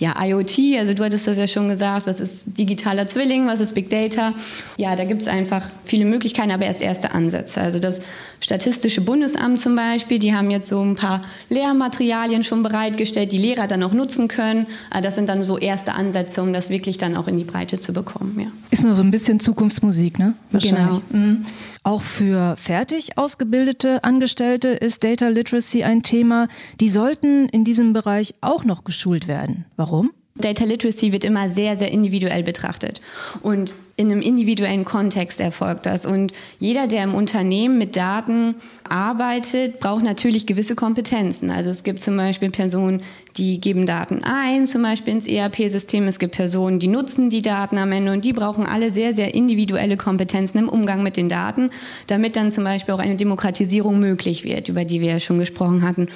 ja, 0.00 0.14
IoT. 0.20 0.58
Also 0.78 0.94
du 0.94 1.04
hattest 1.04 1.28
das 1.28 1.38
ja 1.38 1.46
schon 1.46 1.68
gesagt, 1.68 2.08
was 2.08 2.18
ist 2.18 2.58
digitaler 2.58 3.06
Zwilling, 3.06 3.46
was 3.46 3.60
ist 3.60 3.74
Big 3.74 3.88
Data. 3.88 4.34
Ja, 4.76 4.96
da 4.96 5.04
gibt 5.04 5.22
es 5.22 5.28
einfach 5.28 5.70
viele 5.84 6.06
Möglichkeiten, 6.06 6.50
aber 6.50 6.64
erst 6.64 6.82
erste 6.82 7.12
Ansätze. 7.12 7.60
Also 7.60 7.78
das 7.78 8.00
Statistische 8.44 9.00
Bundesamt 9.00 9.58
zum 9.58 9.74
Beispiel, 9.74 10.18
die 10.18 10.34
haben 10.34 10.50
jetzt 10.50 10.68
so 10.68 10.78
ein 10.82 10.96
paar 10.96 11.22
Lehrmaterialien 11.48 12.44
schon 12.44 12.62
bereitgestellt, 12.62 13.32
die 13.32 13.38
Lehrer 13.38 13.66
dann 13.66 13.82
auch 13.82 13.94
nutzen 13.94 14.23
können. 14.28 14.66
Ah, 14.90 15.00
das 15.00 15.14
sind 15.14 15.28
dann 15.28 15.44
so 15.44 15.58
erste 15.58 15.94
Ansätze, 15.94 16.42
um 16.42 16.52
das 16.52 16.70
wirklich 16.70 16.98
dann 16.98 17.16
auch 17.16 17.28
in 17.28 17.36
die 17.36 17.44
Breite 17.44 17.80
zu 17.80 17.92
bekommen. 17.92 18.38
Ja. 18.38 18.46
Ist 18.70 18.84
nur 18.84 18.94
so 18.94 19.02
ein 19.02 19.10
bisschen 19.10 19.40
Zukunftsmusik, 19.40 20.18
ne? 20.18 20.34
Wahrscheinlich. 20.50 21.00
Genau. 21.10 21.26
Mhm. 21.26 21.42
Auch 21.82 22.02
für 22.02 22.56
fertig 22.56 23.18
ausgebildete 23.18 24.04
Angestellte 24.04 24.68
ist 24.68 25.04
Data 25.04 25.28
Literacy 25.28 25.84
ein 25.84 26.02
Thema. 26.02 26.48
Die 26.80 26.88
sollten 26.88 27.48
in 27.48 27.64
diesem 27.64 27.92
Bereich 27.92 28.34
auch 28.40 28.64
noch 28.64 28.84
geschult 28.84 29.28
werden. 29.28 29.66
Warum? 29.76 30.10
Data 30.36 30.64
Literacy 30.64 31.12
wird 31.12 31.22
immer 31.22 31.48
sehr, 31.48 31.76
sehr 31.76 31.92
individuell 31.92 32.42
betrachtet. 32.42 33.00
Und 33.42 33.72
in 33.96 34.10
einem 34.10 34.20
individuellen 34.20 34.84
Kontext 34.84 35.40
erfolgt 35.40 35.86
das. 35.86 36.04
Und 36.04 36.32
jeder, 36.58 36.88
der 36.88 37.04
im 37.04 37.14
Unternehmen 37.14 37.78
mit 37.78 37.94
Daten 37.94 38.56
arbeitet, 38.88 39.78
braucht 39.78 40.02
natürlich 40.02 40.46
gewisse 40.46 40.74
Kompetenzen. 40.74 41.52
Also 41.52 41.70
es 41.70 41.84
gibt 41.84 42.00
zum 42.00 42.16
Beispiel 42.16 42.50
Personen, 42.50 43.02
die 43.36 43.60
geben 43.60 43.86
Daten 43.86 44.22
ein, 44.24 44.66
zum 44.66 44.82
Beispiel 44.82 45.14
ins 45.14 45.28
ERP-System. 45.28 46.08
Es 46.08 46.18
gibt 46.18 46.34
Personen, 46.34 46.80
die 46.80 46.88
nutzen 46.88 47.30
die 47.30 47.42
Daten 47.42 47.78
am 47.78 47.92
Ende 47.92 48.12
und 48.12 48.24
die 48.24 48.32
brauchen 48.32 48.66
alle 48.66 48.90
sehr, 48.90 49.14
sehr 49.14 49.34
individuelle 49.34 49.96
Kompetenzen 49.96 50.58
im 50.58 50.68
Umgang 50.68 51.04
mit 51.04 51.16
den 51.16 51.28
Daten, 51.28 51.70
damit 52.08 52.34
dann 52.34 52.50
zum 52.50 52.64
Beispiel 52.64 52.94
auch 52.94 52.98
eine 52.98 53.14
Demokratisierung 53.14 54.00
möglich 54.00 54.42
wird, 54.42 54.68
über 54.68 54.84
die 54.84 55.00
wir 55.00 55.10
ja 55.10 55.20
schon 55.20 55.38
gesprochen 55.38 55.82
hatten. 55.82 56.08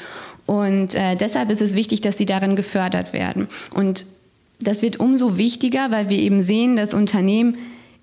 Und 0.49 0.95
äh, 0.95 1.15
deshalb 1.15 1.51
ist 1.51 1.61
es 1.61 1.75
wichtig, 1.75 2.01
dass 2.01 2.17
sie 2.17 2.25
darin 2.25 2.57
gefördert 2.57 3.13
werden. 3.13 3.49
Und 3.75 4.07
das 4.61 4.81
wird 4.81 4.99
umso 4.99 5.37
wichtiger, 5.37 5.91
weil 5.91 6.09
wir 6.09 6.17
eben 6.17 6.43
sehen, 6.43 6.75
dass 6.75 6.95
Unternehmen 6.95 7.59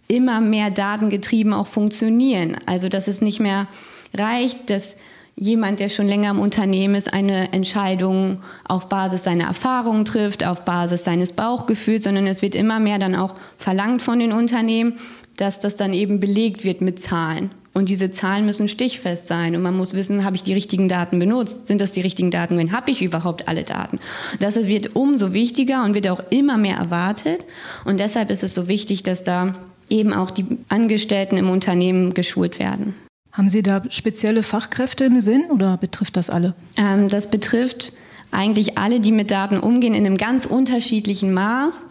immer 0.08 0.42
mehr 0.42 0.70
datengetrieben 0.70 1.54
auch 1.54 1.66
funktionieren. 1.66 2.56
Also 2.68 2.88
dass 2.88 3.08
es 3.08 3.20
nicht 3.20 3.40
mehr 3.40 3.66
reicht, 4.14 4.70
dass 4.70 4.96
jemand, 5.36 5.80
der 5.80 5.90
schon 5.90 6.06
länger 6.06 6.30
im 6.30 6.40
Unternehmen 6.40 6.94
ist, 6.94 7.12
eine 7.12 7.52
Entscheidung 7.52 8.44
auf 8.64 8.90
Basis 8.90 9.24
seiner 9.24 9.46
Erfahrungen 9.46 10.06
trifft, 10.06 10.46
auf 10.46 10.66
Basis 10.66 11.04
seines 11.04 11.34
Bauchgefühls, 11.34 12.04
sondern 12.04 12.28
es 12.28 12.44
wird 12.44 12.54
immer 12.54 12.80
mehr 12.80 13.00
dann 13.00 13.16
auch 13.16 13.34
verlangt 13.58 14.04
von 14.04 14.20
den 14.20 14.32
Unternehmen, 14.32 15.00
dass 15.36 15.62
das 15.62 15.78
dann 15.78 15.94
eben 15.94 16.20
belegt 16.20 16.64
wird 16.64 16.82
mit 16.82 17.00
Zahlen. 17.00 17.50
Und 17.76 17.90
diese 17.90 18.10
Zahlen 18.10 18.46
müssen 18.46 18.70
stichfest 18.70 19.28
sein. 19.28 19.54
Und 19.54 19.62
man 19.62 19.76
muss 19.76 19.94
wissen, 19.94 20.24
habe 20.24 20.38
ich 20.38 20.44
die 20.44 20.54
richtigen 20.54 20.88
Daten 20.88 21.20
benutzt? 21.20 21.68
Sind 21.68 21.82
das 21.82 21.92
die 21.92 22.00
richtigen 22.00 22.32
Daten? 22.32 22.58
Wenn 22.58 22.72
habe 22.72 22.90
ich 22.90 23.02
überhaupt 23.02 23.50
alle 23.50 23.64
Daten? 23.64 24.00
Das 24.40 24.56
wird 24.66 24.96
umso 24.96 25.34
wichtiger 25.34 25.84
und 25.84 25.94
wird 25.94 26.08
auch 26.08 26.24
immer 26.30 26.56
mehr 26.56 26.78
erwartet. 26.78 27.44
Und 27.84 28.00
deshalb 28.00 28.32
ist 28.32 28.44
es 28.44 28.56
so 28.56 28.70
wichtig, 28.70 29.04
dass 29.04 29.26
da 29.26 29.56
eben 29.90 30.14
auch 30.14 30.32
die 30.32 30.46
Angestellten 30.70 31.36
im 31.36 31.50
Unternehmen 31.50 32.14
geschult 32.14 32.60
werden. 32.60 32.96
Haben 33.34 33.50
Sie 33.50 33.62
da 33.62 33.84
spezielle 33.90 34.44
Fachkräfte 34.44 35.04
im 35.04 35.20
Sinn 35.20 35.44
oder 35.52 35.76
betrifft 35.76 36.16
das 36.16 36.30
alle? 36.30 36.54
Ähm, 36.78 37.10
das 37.10 37.30
betrifft 37.30 37.92
eigentlich 38.36 38.78
alle, 38.78 39.00
die 39.00 39.12
mit 39.12 39.32
Daten 39.32 39.60
umgehen, 39.60 39.94
in 39.94 40.06
einem 40.06 40.18
ganz 40.18 40.46
unterschiedlichen 40.46 41.34
Maß. 41.34 41.86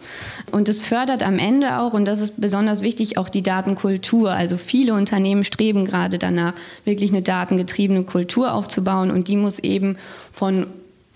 Und 0.52 0.68
es 0.68 0.82
fördert 0.82 1.22
am 1.22 1.38
Ende 1.38 1.78
auch, 1.78 1.94
und 1.94 2.04
das 2.04 2.20
ist 2.20 2.34
besonders 2.40 2.82
wichtig, 2.82 3.18
auch 3.18 3.28
die 3.28 3.42
Datenkultur. 3.42 4.32
Also 4.32 4.56
viele 4.56 4.94
Unternehmen 4.94 5.44
streben 5.44 5.84
gerade 5.84 6.18
danach, 6.18 6.54
wirklich 6.84 7.10
eine 7.10 7.22
datengetriebene 7.22 8.04
Kultur 8.04 8.54
aufzubauen. 8.54 9.10
Und 9.10 9.28
die 9.28 9.36
muss 9.36 9.58
eben 9.58 9.96
von 10.30 10.66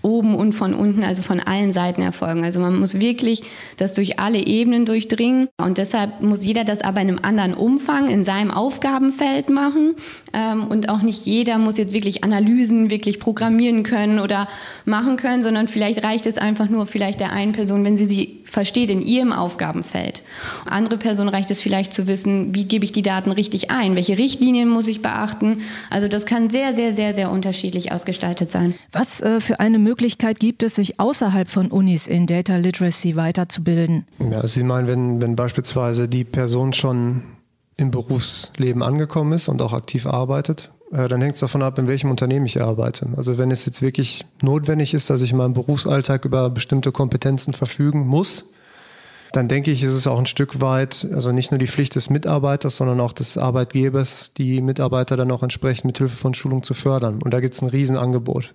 oben 0.02 0.34
und 0.36 0.52
von 0.52 0.74
unten, 0.74 1.02
also 1.02 1.22
von 1.22 1.40
allen 1.40 1.72
Seiten 1.72 2.02
erfolgen. 2.02 2.44
Also 2.44 2.60
man 2.60 2.78
muss 2.78 3.00
wirklich 3.00 3.42
das 3.76 3.94
durch 3.94 4.18
alle 4.20 4.38
Ebenen 4.38 4.86
durchdringen 4.86 5.48
und 5.60 5.78
deshalb 5.78 6.22
muss 6.22 6.44
jeder 6.44 6.64
das 6.64 6.82
aber 6.82 7.00
in 7.00 7.08
einem 7.08 7.18
anderen 7.22 7.54
Umfang 7.54 8.08
in 8.08 8.24
seinem 8.24 8.50
Aufgabenfeld 8.50 9.50
machen 9.50 9.94
ähm, 10.32 10.66
und 10.68 10.88
auch 10.88 11.02
nicht 11.02 11.26
jeder 11.26 11.58
muss 11.58 11.78
jetzt 11.78 11.92
wirklich 11.92 12.22
Analysen 12.22 12.90
wirklich 12.90 13.18
programmieren 13.18 13.82
können 13.82 14.20
oder 14.20 14.48
machen 14.84 15.16
können, 15.16 15.42
sondern 15.42 15.66
vielleicht 15.66 16.04
reicht 16.04 16.26
es 16.26 16.38
einfach 16.38 16.68
nur 16.68 16.86
vielleicht 16.86 17.20
der 17.20 17.32
einen 17.32 17.52
Person, 17.52 17.84
wenn 17.84 17.96
sie 17.96 18.06
sie 18.06 18.37
versteht 18.50 18.90
in 18.90 19.02
ihrem 19.02 19.32
Aufgabenfeld. 19.32 20.22
Andere 20.66 20.96
Person 20.96 21.28
reicht 21.28 21.50
es 21.50 21.60
vielleicht 21.60 21.92
zu 21.92 22.06
wissen, 22.06 22.54
wie 22.54 22.64
gebe 22.64 22.84
ich 22.84 22.92
die 22.92 23.02
Daten 23.02 23.30
richtig 23.30 23.70
ein, 23.70 23.94
welche 23.94 24.18
Richtlinien 24.18 24.68
muss 24.68 24.86
ich 24.86 25.02
beachten. 25.02 25.62
Also 25.90 26.08
das 26.08 26.26
kann 26.26 26.50
sehr, 26.50 26.74
sehr, 26.74 26.94
sehr, 26.94 27.14
sehr 27.14 27.30
unterschiedlich 27.30 27.92
ausgestaltet 27.92 28.50
sein. 28.50 28.74
Was 28.92 29.20
äh, 29.20 29.40
für 29.40 29.60
eine 29.60 29.78
Möglichkeit 29.78 30.40
gibt 30.40 30.62
es, 30.62 30.76
sich 30.76 30.98
außerhalb 30.98 31.48
von 31.48 31.68
Unis 31.68 32.06
in 32.06 32.26
Data 32.26 32.56
Literacy 32.56 33.16
weiterzubilden? 33.16 34.06
Ja, 34.30 34.46
Sie 34.46 34.62
meinen, 34.62 34.88
wenn, 34.88 35.22
wenn 35.22 35.36
beispielsweise 35.36 36.08
die 36.08 36.24
Person 36.24 36.72
schon 36.72 37.22
im 37.76 37.90
Berufsleben 37.90 38.82
angekommen 38.82 39.32
ist 39.32 39.48
und 39.48 39.62
auch 39.62 39.72
aktiv 39.72 40.06
arbeitet, 40.06 40.70
dann 40.90 41.20
hängt 41.20 41.34
es 41.34 41.40
davon 41.40 41.62
ab, 41.62 41.78
in 41.78 41.86
welchem 41.86 42.10
Unternehmen 42.10 42.46
ich 42.46 42.62
arbeite. 42.62 43.08
Also 43.16 43.36
wenn 43.38 43.50
es 43.50 43.66
jetzt 43.66 43.82
wirklich 43.82 44.24
notwendig 44.42 44.94
ist, 44.94 45.10
dass 45.10 45.20
ich 45.20 45.32
in 45.32 45.36
meinem 45.36 45.52
Berufsalltag 45.52 46.24
über 46.24 46.48
bestimmte 46.50 46.92
Kompetenzen 46.92 47.52
verfügen 47.52 48.06
muss, 48.06 48.46
dann 49.32 49.48
denke 49.48 49.70
ich, 49.70 49.82
ist 49.82 49.92
es 49.92 50.06
auch 50.06 50.18
ein 50.18 50.26
Stück 50.26 50.60
weit, 50.60 51.06
also 51.12 51.32
nicht 51.32 51.50
nur 51.50 51.58
die 51.58 51.66
Pflicht 51.66 51.94
des 51.94 52.08
Mitarbeiters, 52.08 52.76
sondern 52.76 53.00
auch 53.00 53.12
des 53.12 53.36
Arbeitgebers, 53.36 54.32
die 54.32 54.62
Mitarbeiter 54.62 55.16
dann 55.16 55.30
auch 55.30 55.42
entsprechend 55.42 55.84
mit 55.84 55.98
Hilfe 55.98 56.16
von 56.16 56.32
Schulung 56.32 56.62
zu 56.62 56.72
fördern. 56.72 57.20
Und 57.22 57.34
da 57.34 57.40
gibt 57.40 57.54
es 57.54 57.62
ein 57.62 57.68
Riesenangebot. 57.68 58.54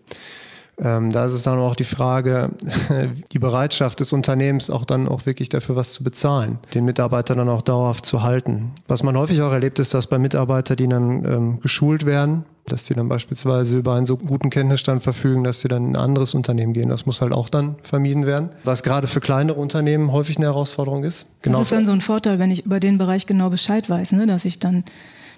Ähm, 0.80 1.12
da 1.12 1.25
ist 1.25 1.34
es 1.34 1.44
dann 1.44 1.60
auch 1.60 1.75
die 1.75 1.84
Frage, 1.84 2.50
die 3.32 3.39
Bereitschaft 3.39 4.00
des 4.00 4.12
Unternehmens 4.12 4.70
auch 4.70 4.86
dann 4.86 5.08
auch 5.08 5.25
wirklich 5.25 5.50
dafür 5.50 5.75
was 5.75 5.94
zu 5.94 6.03
bezahlen, 6.03 6.58
den 6.74 6.86
Mitarbeiter 6.86 7.36
dann 7.36 7.50
auch 7.50 7.62
dauerhaft 7.62 8.06
zu 8.06 8.24
halten. 8.24 8.72
Was 8.88 9.03
man 9.03 9.18
häufig 9.18 9.42
auch 9.42 9.51
erlebt, 9.51 9.80
ist, 9.80 9.94
dass 9.94 10.08
bei 10.08 10.18
Mitarbeitern, 10.18 10.77
die 10.77 10.88
dann 10.88 11.25
ähm, 11.25 11.60
geschult 11.62 12.06
werden, 12.06 12.46
dass 12.65 12.86
die 12.86 12.94
dann 12.94 13.10
beispielsweise 13.10 13.77
über 13.77 13.94
einen 13.94 14.06
so 14.06 14.18
guten 14.18 14.50
Kenntnisstand 14.50 15.03
verfügen, 15.03 15.44
dass 15.44 15.60
sie 15.60 15.68
dann 15.68 15.89
in 15.89 15.92
ein 15.92 16.01
anderes 16.01 16.34
Unternehmen 16.34 16.74
gehen. 16.74 16.89
Das 16.89 17.06
muss 17.06 17.22
halt 17.22 17.34
auch 17.34 17.50
dann 17.50 17.75
vermieden 17.84 18.25
werden. 18.25 18.50
Was 18.63 18.84
gerade 18.84 19.08
für 19.08 19.20
kleinere 19.20 19.60
Unternehmen 19.60 20.12
häufig 20.12 20.38
eine 20.38 20.46
Herausforderung 20.46 21.03
ist. 21.03 21.25
Genau 21.42 21.58
das 21.58 21.68
ist 21.68 21.74
dann 21.74 21.86
so 21.86 21.92
ein 21.92 22.01
Vorteil, 22.01 22.39
wenn 22.39 22.51
ich 22.51 22.65
über 22.65 22.80
den 22.80 22.98
Bereich 22.98 23.25
genau 23.25 23.50
Bescheid 23.50 23.89
weiß, 23.89 24.13
ne? 24.13 24.27
dass 24.27 24.46
ich 24.46 24.60
dann 24.60 24.86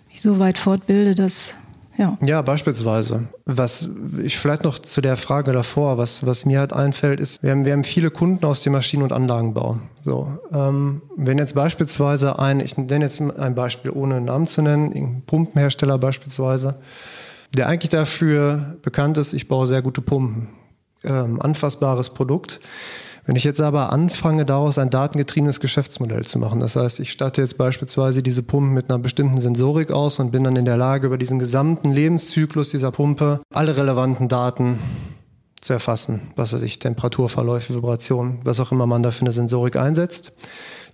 mich 0.10 0.22
so 0.22 0.40
weit 0.40 0.58
fortbilde, 0.58 1.16
dass 1.16 1.56
ja. 1.98 2.18
ja, 2.22 2.42
beispielsweise. 2.42 3.28
Was 3.46 3.90
ich 4.22 4.38
vielleicht 4.38 4.64
noch 4.64 4.80
zu 4.80 5.02
der 5.02 5.16
Frage 5.18 5.52
davor, 5.52 5.98
was, 5.98 6.26
was 6.26 6.46
mir 6.46 6.60
halt 6.60 6.74
einfällt, 6.74 7.20
ist, 7.20 7.42
wir 7.42 7.52
haben, 7.52 7.66
wir 7.66 7.74
haben 7.74 7.84
viele 7.84 8.12
Kunden 8.12 8.46
aus 8.46 8.64
dem 8.64 8.74
Maschinen- 8.74 9.04
und 9.04 9.14
Anlagenbau. 9.14 9.80
So, 10.02 10.38
ähm, 10.52 11.02
wenn 11.16 11.38
jetzt 11.38 11.56
beispielsweise 11.56 12.38
ein, 12.40 12.60
ich 12.60 12.78
nenne 12.78 13.06
jetzt 13.06 13.22
ein 13.22 13.56
Beispiel 13.56 13.92
ohne 13.92 14.20
Namen 14.22 14.48
zu 14.48 14.62
nennen, 14.62 14.92
ein 14.94 15.24
Pumpenhersteller 15.26 15.98
beispielsweise, 15.98 16.80
der 17.56 17.68
eigentlich 17.68 17.90
dafür 17.90 18.76
bekannt 18.82 19.18
ist, 19.18 19.34
ich 19.34 19.48
baue 19.48 19.68
sehr 19.68 19.82
gute 19.82 20.02
Pumpen, 20.02 20.50
ähm, 21.04 21.42
anfassbares 21.42 22.10
Produkt. 22.10 22.60
Wenn 23.26 23.36
ich 23.36 23.44
jetzt 23.44 23.62
aber 23.62 23.92
anfange, 23.92 24.46
daraus 24.46 24.78
ein 24.78 24.92
datengetriebenes 24.92 25.60
Geschäftsmodell 25.60 26.26
zu 26.26 26.38
machen, 26.38 26.60
das 26.60 26.76
heißt, 26.76 27.00
ich 27.00 27.12
statte 27.12 27.42
jetzt 27.42 27.58
beispielsweise 27.58 28.22
diese 28.22 28.44
Pumpen 28.44 28.74
mit 28.74 28.90
einer 28.90 29.00
bestimmten 29.00 29.42
Sensorik 29.42 29.92
aus 29.92 30.20
und 30.20 30.32
bin 30.32 30.44
dann 30.44 30.56
in 30.56 30.66
der 30.66 30.78
Lage, 30.78 31.08
über 31.08 31.18
diesen 31.18 31.40
gesamten 31.40 31.92
Lebenszyklus 31.92 32.70
dieser 32.70 32.92
Pumpe 32.92 33.42
alle 33.52 33.76
relevanten 33.78 34.28
Daten 34.28 34.78
zu 35.60 35.74
erfassen, 35.74 36.22
was 36.36 36.54
weiß 36.54 36.62
ich, 36.62 36.78
Temperaturverläufe, 36.78 37.74
Vibrationen, 37.74 38.40
was 38.44 38.60
auch 38.60 38.72
immer 38.72 38.86
man 38.86 39.02
da 39.02 39.10
für 39.10 39.22
eine 39.22 39.32
Sensorik 39.32 39.76
einsetzt. 39.76 40.34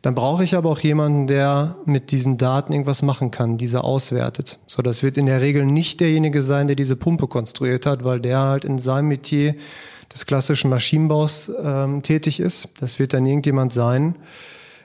Dann 0.02 0.16
brauche 0.16 0.44
ich 0.44 0.56
aber 0.56 0.70
auch 0.70 0.80
jemanden, 0.80 1.28
der 1.28 1.76
mit 1.86 2.12
diesen 2.12 2.38
Daten 2.38 2.72
irgendwas 2.72 3.02
machen 3.02 3.30
kann, 3.30 3.58
diese 3.58 3.84
auswertet. 3.84 4.58
So, 4.66 4.82
das 4.82 5.04
wird 5.04 5.18
in 5.18 5.26
der 5.28 5.42
Regel 5.42 5.66
nicht 5.66 6.00
derjenige 6.00 6.42
sein, 6.42 6.68
der 6.68 6.78
diese 6.78 6.96
Pumpe 6.96 7.28
konstruiert 7.28 7.86
hat, 7.86 8.04
weil 8.06 8.22
der 8.22 8.40
halt 8.40 8.66
in 8.66 8.80
seinem 8.80 9.10
Metier 9.10 9.56
des 10.13 10.25
klassischen 10.25 10.70
Maschinenbaus 10.70 11.51
ähm, 11.63 12.01
tätig 12.01 12.39
ist. 12.39 12.70
Das 12.80 13.00
wird 13.00 13.13
dann 13.13 13.25
irgendjemand 13.25 13.74
sein, 13.74 14.15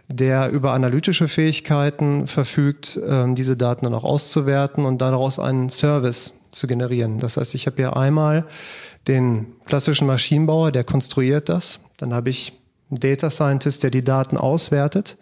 der 0.08 0.50
über 0.50 0.72
analytische 0.72 1.28
Fähigkeiten 1.28 2.26
verfügt, 2.26 2.98
ähm, 3.08 3.34
diese 3.34 3.56
Daten 3.56 3.84
dann 3.84 3.94
auch 3.94 4.04
auszuwerten 4.04 4.84
und 4.84 5.00
daraus 5.00 5.38
einen 5.38 5.70
Service 5.70 6.32
zu 6.50 6.66
generieren. 6.66 7.18
Das 7.18 7.36
heißt, 7.36 7.54
ich 7.54 7.66
habe 7.66 7.76
hier 7.76 7.96
einmal 7.96 8.46
den 9.08 9.46
klassischen 9.66 10.06
Maschinenbauer, 10.06 10.72
der 10.72 10.84
konstruiert 10.84 11.48
das. 11.48 11.80
Dann 11.98 12.14
habe 12.14 12.30
ich 12.30 12.52
einen 12.90 13.00
Data 13.00 13.30
Scientist, 13.30 13.82
der 13.82 13.90
die 13.90 14.04
Daten 14.04 14.36
auswertet. 14.36 15.16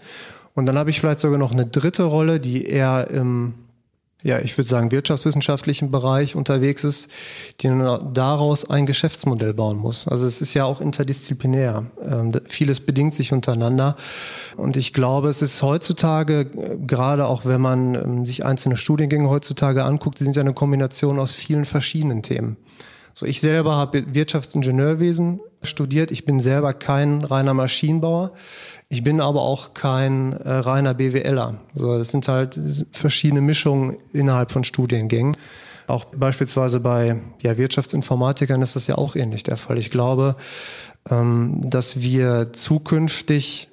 Und 0.55 0.67
dann 0.67 0.79
habe 0.79 0.91
ich 0.91 1.01
vielleicht 1.01 1.21
sogar 1.21 1.39
noch 1.39 1.53
eine 1.53 1.67
dritte 1.67 2.05
Rolle, 2.05 2.39
die 2.39 2.67
eher 2.67 3.11
im 3.11 3.55
ja, 4.25 4.39
ich 4.39 4.57
würde 4.57 4.69
sagen, 4.69 4.91
wirtschaftswissenschaftlichen 4.91 5.91
Bereich 5.91 6.35
unterwegs 6.35 6.83
ist, 6.83 7.09
die 7.61 7.69
daraus 7.69 8.69
ein 8.69 8.87
Geschäftsmodell 8.87 9.53
bauen 9.53 9.77
muss. 9.77 10.09
Also 10.09 10.27
es 10.27 10.41
ist 10.41 10.55
ja 10.55 10.65
auch 10.65 10.81
interdisziplinär. 10.81 11.85
Ähm, 12.03 12.33
vieles 12.47 12.81
bedingt 12.81 13.15
sich 13.15 13.35
untereinander. 13.35 13.97
Und 14.57 14.79
ich 14.79 14.95
glaube, 14.95 15.29
es 15.29 15.43
ist 15.43 15.63
heutzutage, 15.63 16.41
äh, 16.41 16.77
gerade 16.87 17.27
auch 17.27 17.45
wenn 17.45 17.61
man 17.61 17.95
ähm, 17.95 18.25
sich 18.25 18.47
einzelne 18.47 18.79
Studiengänge 18.79 19.29
heutzutage 19.29 19.85
anguckt, 19.85 20.19
die 20.21 20.25
sind 20.25 20.37
ja 20.37 20.43
eine 20.43 20.55
Kombination 20.55 21.19
aus 21.19 21.35
vielen 21.35 21.67
verschiedenen 21.67 22.23
Themen. 22.23 22.57
So, 23.15 23.27
ich 23.27 23.41
selber 23.41 23.77
habe 23.77 24.13
Wirtschaftsingenieurwesen 24.13 25.41
studiert. 25.63 26.11
Ich 26.11 26.25
bin 26.25 26.41
selber 26.41 26.75
kein 26.75 27.23
reiner 27.23 27.55
Maschinenbauer. 27.55 28.33
Ich 28.89 29.05
bin 29.05 29.21
aber 29.21 29.43
auch 29.43 29.73
kein 29.73 30.33
äh, 30.33 30.51
reiner 30.51 30.95
BWLer. 30.95 31.55
Also 31.75 31.99
das 31.99 32.11
sind 32.11 32.27
halt 32.27 32.61
verschiedene 32.91 33.41
Mischungen 33.41 33.97
innerhalb 34.13 34.51
von 34.51 34.65
Studiengängen. 34.65 35.37
Auch 35.87 36.07
beispielsweise 36.07 36.81
bei 36.81 37.21
ja, 37.41 37.57
Wirtschaftsinformatikern 37.57 38.61
ist 38.63 38.75
das 38.75 38.87
ja 38.89 38.97
auch 38.97 39.17
ähnlich 39.17 39.43
der 39.43 39.59
Fall. 39.59 39.79
Ich 39.79 39.91
glaube, 39.91 40.37
ähm, 41.11 41.61
dass 41.65 42.01
wir 42.01 42.53
zukünftig 42.53 43.69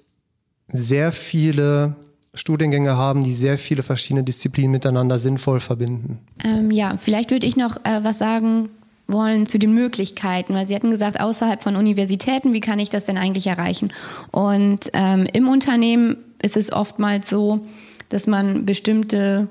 sehr 0.68 1.12
viele 1.12 1.96
Studiengänge 2.34 2.96
haben, 2.96 3.24
die 3.24 3.34
sehr 3.34 3.58
viele 3.58 3.84
verschiedene 3.84 4.24
Disziplinen 4.24 4.72
miteinander 4.72 5.20
sinnvoll 5.20 5.60
verbinden. 5.60 6.20
Ähm, 6.44 6.72
ja, 6.72 6.98
vielleicht 6.98 7.32
würde 7.32 7.48
ich 7.48 7.56
noch 7.56 7.78
äh, 7.84 8.04
was 8.04 8.20
sagen 8.20 8.70
wollen 9.12 9.48
zu 9.48 9.60
den 9.60 9.74
Möglichkeiten, 9.74 10.54
weil 10.54 10.68
Sie 10.68 10.76
hatten 10.76 10.92
gesagt, 10.92 11.20
außerhalb 11.20 11.62
von 11.62 11.76
Universitäten, 11.76 12.54
wie 12.54 12.60
kann 12.60 12.80
ich 12.80 12.90
das 12.90 13.06
denn 13.06 13.18
eigentlich 13.18 13.48
erreichen? 13.48 13.92
Und 14.32 14.90
ähm, 14.94 15.28
im 15.34 15.48
Unternehmen 15.48 16.18
ist 16.42 16.58
es 16.58 16.72
oftmals 16.72 17.30
so, 17.30 17.62
dass 18.10 18.28
man 18.28 18.66
bestimmte 18.66 19.48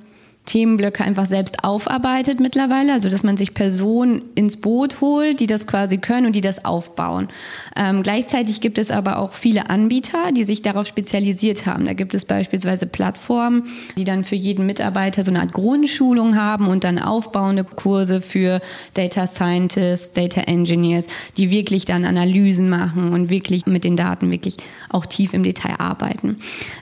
Themenblöcke 0.47 1.04
einfach 1.04 1.26
selbst 1.26 1.62
aufarbeitet 1.62 2.40
mittlerweile, 2.40 2.92
also 2.92 3.09
dass 3.09 3.23
man 3.23 3.37
sich 3.37 3.54
Personen 3.54 4.25
ins 4.35 4.56
Boot 4.56 5.00
holt, 5.00 5.38
die 5.38 5.47
das 5.47 5.66
quasi 5.66 5.99
können 5.99 6.26
und 6.26 6.35
die 6.35 6.40
das 6.40 6.64
aufbauen. 6.64 7.28
Ähm, 7.76 8.02
gleichzeitig 8.02 8.61
gibt 8.61 8.78
es 8.78 8.90
aber 8.90 9.18
auch 9.18 9.35
viele 9.35 9.70
Anbieter, 9.70 10.32
die 10.32 10.44
sich 10.44 10.61
darauf 10.62 10.87
spezialisiert 10.87 11.66
haben. 11.66 11.85
Da 11.85 11.92
gibt 11.92 12.14
es 12.14 12.25
beispielsweise 12.25 12.87
Plattformen, 12.87 13.64
die 13.97 14.04
dann 14.04 14.25
für 14.25 14.35
jeden 14.35 14.66
Mitarbeiter 14.66 15.23
so 15.23 15.30
eine 15.30 15.40
Art 15.40 15.52
Grundschulung 15.52 16.35
haben 16.37 16.66
und 16.66 16.82
dann 16.82 16.99
aufbauende 16.99 17.62
Kurse 17.62 18.20
für 18.20 18.61
Data 18.94 19.26
Scientists, 19.28 20.12
Data 20.14 20.40
Engineers, 20.40 21.06
die 21.37 21.50
wirklich 21.50 21.85
dann 21.85 22.04
Analysen 22.04 22.68
machen 22.68 23.12
und 23.12 23.30
wirklich 23.30 23.66
mit 23.66 23.85
den 23.85 23.97
Daten 23.97 24.32
wirklich 24.32 24.56
auch 24.88 25.06
tief 25.06 25.32
im 25.32 25.44
Detail 25.44 25.78
arbeiten. 25.78 26.38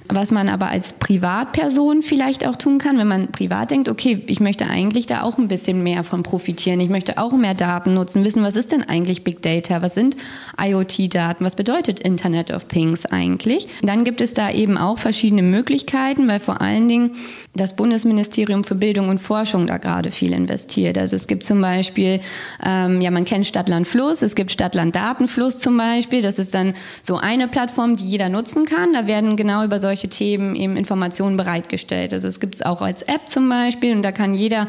Was 0.09 0.31
man 0.31 0.49
aber 0.49 0.69
als 0.69 0.95
Privatperson 0.95 2.01
vielleicht 2.03 2.47
auch 2.47 2.57
tun 2.57 2.79
kann, 2.79 2.97
wenn 2.97 3.09
man 3.09 3.31
privat 3.31 3.48
denkt, 3.49 3.89
okay, 3.89 4.23
ich 4.27 4.41
möchte 4.41 4.67
eigentlich 4.67 5.07
da 5.07 5.23
auch 5.23 5.39
ein 5.39 5.49
bisschen 5.49 5.83
mehr 5.83 6.05
von 6.05 6.23
profitieren, 6.23 6.81
ich 6.81 6.89
möchte 6.89 7.19
auch 7.19 7.33
mehr 7.33 7.55
Daten 7.55 7.95
nutzen, 7.95 8.25
wissen, 8.25 8.43
was 8.43 8.57
ist 8.57 8.73
denn 8.73 8.83
eigentlich 8.83 9.25
Big 9.25 9.43
Data, 9.43 9.83
was 9.83 9.95
sind 9.95 10.17
IoT-Daten, 10.61 11.45
was 11.45 11.57
bedeutet 11.57 12.01
Internet 12.01 12.51
of 12.51 12.65
Things 12.65 13.07
eigentlich. 13.07 13.69
Dann 13.83 14.05
gibt 14.05 14.21
es 14.21 14.35
da 14.35 14.51
eben 14.51 14.77
auch 14.79 14.99
verschiedene 14.99 15.43
Möglichkeiten, 15.43 16.29
weil 16.29 16.41
vor 16.41 16.61
allen 16.61 16.89
Dingen 16.89 17.13
das 17.55 17.77
Bundesministerium 17.77 18.65
für 18.65 18.75
Bildung 18.75 19.09
und 19.09 19.19
Forschung 19.19 19.67
da 19.67 19.79
gerade 19.79 20.11
viel 20.11 20.33
investiert. 20.33 20.97
Also 20.97 21.17
es 21.17 21.27
gibt 21.27 21.45
zum 21.45 21.61
Beispiel, 21.61 22.21
ähm, 22.65 23.01
ja, 23.01 23.11
man 23.11 23.25
kennt 23.25 23.47
Stadtland 23.47 23.87
Fluss, 23.87 24.23
es 24.23 24.35
gibt 24.35 24.53
Stadtland 24.53 24.95
Datenfluss 24.95 25.59
zum 25.59 25.77
Beispiel. 25.77 26.23
Das 26.23 26.39
ist 26.39 26.55
dann 26.55 26.75
so 27.03 27.17
eine 27.17 27.49
Plattform, 27.49 27.97
die 27.97 28.05
jeder 28.05 28.29
nutzen 28.29 28.65
kann. 28.65 28.93
Da 28.93 29.07
werden 29.07 29.37
genau 29.37 29.65
über 29.65 29.81
solche 29.81 30.09
Themen 30.09 30.55
eben 30.57 30.77
Informationen 30.77 31.37
bereitgestellt. 31.37 32.13
Also 32.13 32.29
es 32.29 32.41
gibt 32.41 32.57
es 32.57 32.63
auch 32.63 32.83
als 32.83 33.03
App 33.03 33.29
zum 33.29 33.38
Beispiel 33.47 33.95
und 33.95 34.03
da 34.03 34.13
kann 34.13 34.33
jeder 34.33 34.69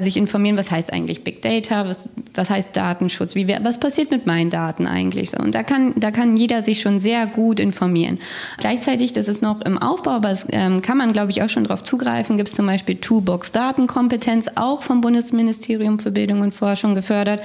sich 0.00 0.16
informieren, 0.16 0.56
was 0.56 0.70
heißt 0.70 0.92
eigentlich 0.92 1.24
Big 1.24 1.42
Data, 1.42 1.88
was, 1.88 2.04
was 2.32 2.50
heißt 2.50 2.76
Datenschutz, 2.76 3.34
wie, 3.34 3.48
was 3.48 3.80
passiert 3.80 4.12
mit 4.12 4.26
meinen 4.26 4.48
Daten 4.48 4.86
eigentlich 4.86 5.30
so. 5.30 5.38
Und 5.38 5.56
da 5.56 5.64
kann, 5.64 5.92
da 5.96 6.12
kann 6.12 6.36
jeder 6.36 6.62
sich 6.62 6.80
schon 6.80 7.00
sehr 7.00 7.26
gut 7.26 7.58
informieren. 7.58 8.20
Gleichzeitig, 8.58 9.12
das 9.12 9.26
ist 9.26 9.42
noch 9.42 9.60
im 9.62 9.76
Aufbau, 9.76 10.12
aber 10.12 10.30
es 10.30 10.46
ähm, 10.52 10.82
kann 10.82 10.98
man, 10.98 11.12
glaube 11.12 11.32
ich, 11.32 11.42
auch 11.42 11.48
schon 11.48 11.64
darauf 11.64 11.82
zugreifen, 11.82 12.36
gibt 12.36 12.48
es 12.48 12.54
zum 12.54 12.66
Beispiel 12.66 12.94
Toolbox 12.94 13.50
Datenkompetenz, 13.50 14.46
auch 14.54 14.84
vom 14.84 15.00
Bundesministerium 15.00 15.98
für 15.98 16.12
Bildung 16.12 16.42
und 16.42 16.54
Forschung 16.54 16.94
gefördert, 16.94 17.40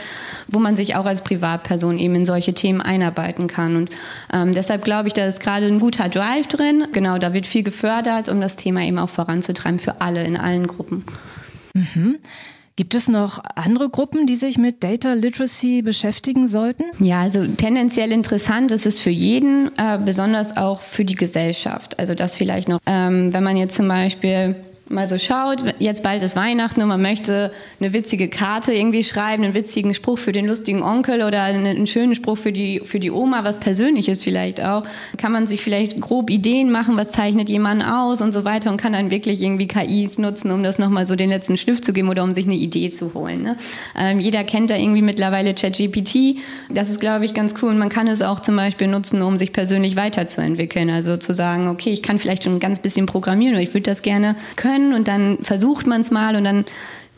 wo 0.47 0.59
man 0.59 0.75
sich 0.75 0.95
auch 0.95 1.07
als 1.07 1.23
Privatperson 1.23 1.97
eben 1.97 2.13
in 2.13 2.25
solche 2.27 2.53
Themen 2.53 2.81
einarbeiten 2.81 3.47
kann. 3.47 3.75
Und 3.77 3.89
ähm, 4.31 4.53
deshalb 4.53 4.85
glaube 4.85 5.07
ich, 5.07 5.15
da 5.15 5.25
ist 5.25 5.39
gerade 5.39 5.65
ein 5.65 5.79
guter 5.79 6.07
Drive 6.07 6.45
drin. 6.45 6.85
Genau, 6.93 7.17
da 7.17 7.33
wird 7.33 7.47
viel 7.47 7.63
gefördert, 7.63 8.29
um 8.29 8.39
das 8.39 8.57
Thema 8.57 8.81
eben 8.81 8.99
auch 8.99 9.09
voranzutreiben 9.09 9.79
für 9.79 10.01
alle 10.01 10.23
in 10.23 10.37
allen 10.37 10.67
Gruppen. 10.67 11.03
Mhm. 11.73 12.19
Gibt 12.75 12.95
es 12.95 13.07
noch 13.07 13.43
andere 13.55 13.89
Gruppen, 13.89 14.25
die 14.25 14.35
sich 14.35 14.57
mit 14.57 14.83
Data 14.83 15.13
Literacy 15.13 15.83
beschäftigen 15.83 16.47
sollten? 16.47 16.85
Ja, 16.99 17.21
also 17.21 17.45
tendenziell 17.45 18.11
interessant 18.11 18.71
ist 18.71 18.87
es 18.87 18.99
für 18.99 19.11
jeden, 19.11 19.67
äh, 19.77 19.99
besonders 20.03 20.57
auch 20.57 20.81
für 20.81 21.05
die 21.05 21.13
Gesellschaft. 21.13 21.99
Also 21.99 22.15
das 22.15 22.35
vielleicht 22.35 22.69
noch, 22.69 22.79
ähm, 22.87 23.31
wenn 23.31 23.43
man 23.43 23.57
jetzt 23.57 23.75
zum 23.75 23.87
Beispiel 23.87 24.55
mal 24.89 25.07
so 25.07 25.17
schaut, 25.17 25.63
jetzt 25.79 26.03
bald 26.03 26.21
ist 26.23 26.35
Weihnachten 26.35 26.81
und 26.81 26.89
man 26.89 27.01
möchte 27.01 27.51
eine 27.79 27.93
witzige 27.93 28.27
Karte 28.27 28.73
irgendwie 28.73 29.03
schreiben, 29.03 29.43
einen 29.43 29.53
witzigen 29.53 29.93
Spruch 29.93 30.19
für 30.19 30.33
den 30.33 30.45
lustigen 30.45 30.83
Onkel 30.83 31.23
oder 31.23 31.43
einen, 31.43 31.87
schönen 31.87 32.15
Spruch 32.15 32.37
für 32.37 32.51
die, 32.51 32.81
für 32.83 32.99
die 32.99 33.09
Oma, 33.09 33.43
was 33.43 33.59
Persönliches 33.59 34.23
vielleicht 34.23 34.61
auch, 34.63 34.83
kann 35.17 35.31
man 35.31 35.47
sich 35.47 35.61
vielleicht 35.61 36.01
grob 36.01 36.29
Ideen 36.29 36.69
machen, 36.69 36.97
was 36.97 37.11
zeichnet 37.11 37.49
jemand 37.49 37.83
aus 37.85 38.21
und 38.21 38.33
so 38.33 38.43
weiter 38.43 38.71
und 38.71 38.77
kann 38.77 38.93
dann 38.93 39.09
wirklich 39.09 39.41
irgendwie 39.41 39.67
KIs 39.67 40.17
nutzen, 40.17 40.51
um 40.51 40.63
das 40.63 40.79
nochmal 40.79 41.05
so 41.05 41.15
den 41.15 41.29
letzten 41.29 41.57
Stift 41.57 41.85
zu 41.85 41.93
geben 41.93 42.09
oder 42.09 42.23
um 42.23 42.33
sich 42.33 42.45
eine 42.45 42.55
Idee 42.55 42.89
zu 42.89 43.13
holen. 43.13 43.41
Ne? 43.41 43.57
Ähm, 43.97 44.19
jeder 44.19 44.43
kennt 44.43 44.69
da 44.69 44.75
irgendwie 44.75 45.01
mittlerweile 45.01 45.53
ChatGPT. 45.53 46.37
Das 46.69 46.89
ist, 46.89 46.99
glaube 46.99 47.25
ich, 47.25 47.33
ganz 47.33 47.55
cool. 47.61 47.69
Und 47.69 47.77
man 47.77 47.89
kann 47.89 48.07
es 48.07 48.21
auch 48.21 48.39
zum 48.41 48.55
Beispiel 48.55 48.87
nutzen, 48.87 49.21
um 49.21 49.37
sich 49.37 49.53
persönlich 49.53 49.95
weiterzuentwickeln. 49.95 50.89
Also 50.89 51.17
zu 51.17 51.33
sagen, 51.33 51.69
okay, 51.69 51.91
ich 51.91 52.03
kann 52.03 52.19
vielleicht 52.19 52.43
schon 52.43 52.53
ein 52.53 52.59
ganz 52.59 52.79
bisschen 52.79 53.05
programmieren 53.05 53.55
oder 53.55 53.63
ich 53.63 53.73
würde 53.73 53.89
das 53.89 54.01
gerne 54.01 54.35
können 54.55 54.72
können 54.73 54.93
und 54.93 55.07
dann 55.07 55.39
versucht 55.41 55.87
man 55.87 56.01
es 56.01 56.11
mal 56.11 56.35
und 56.35 56.43
dann 56.43 56.65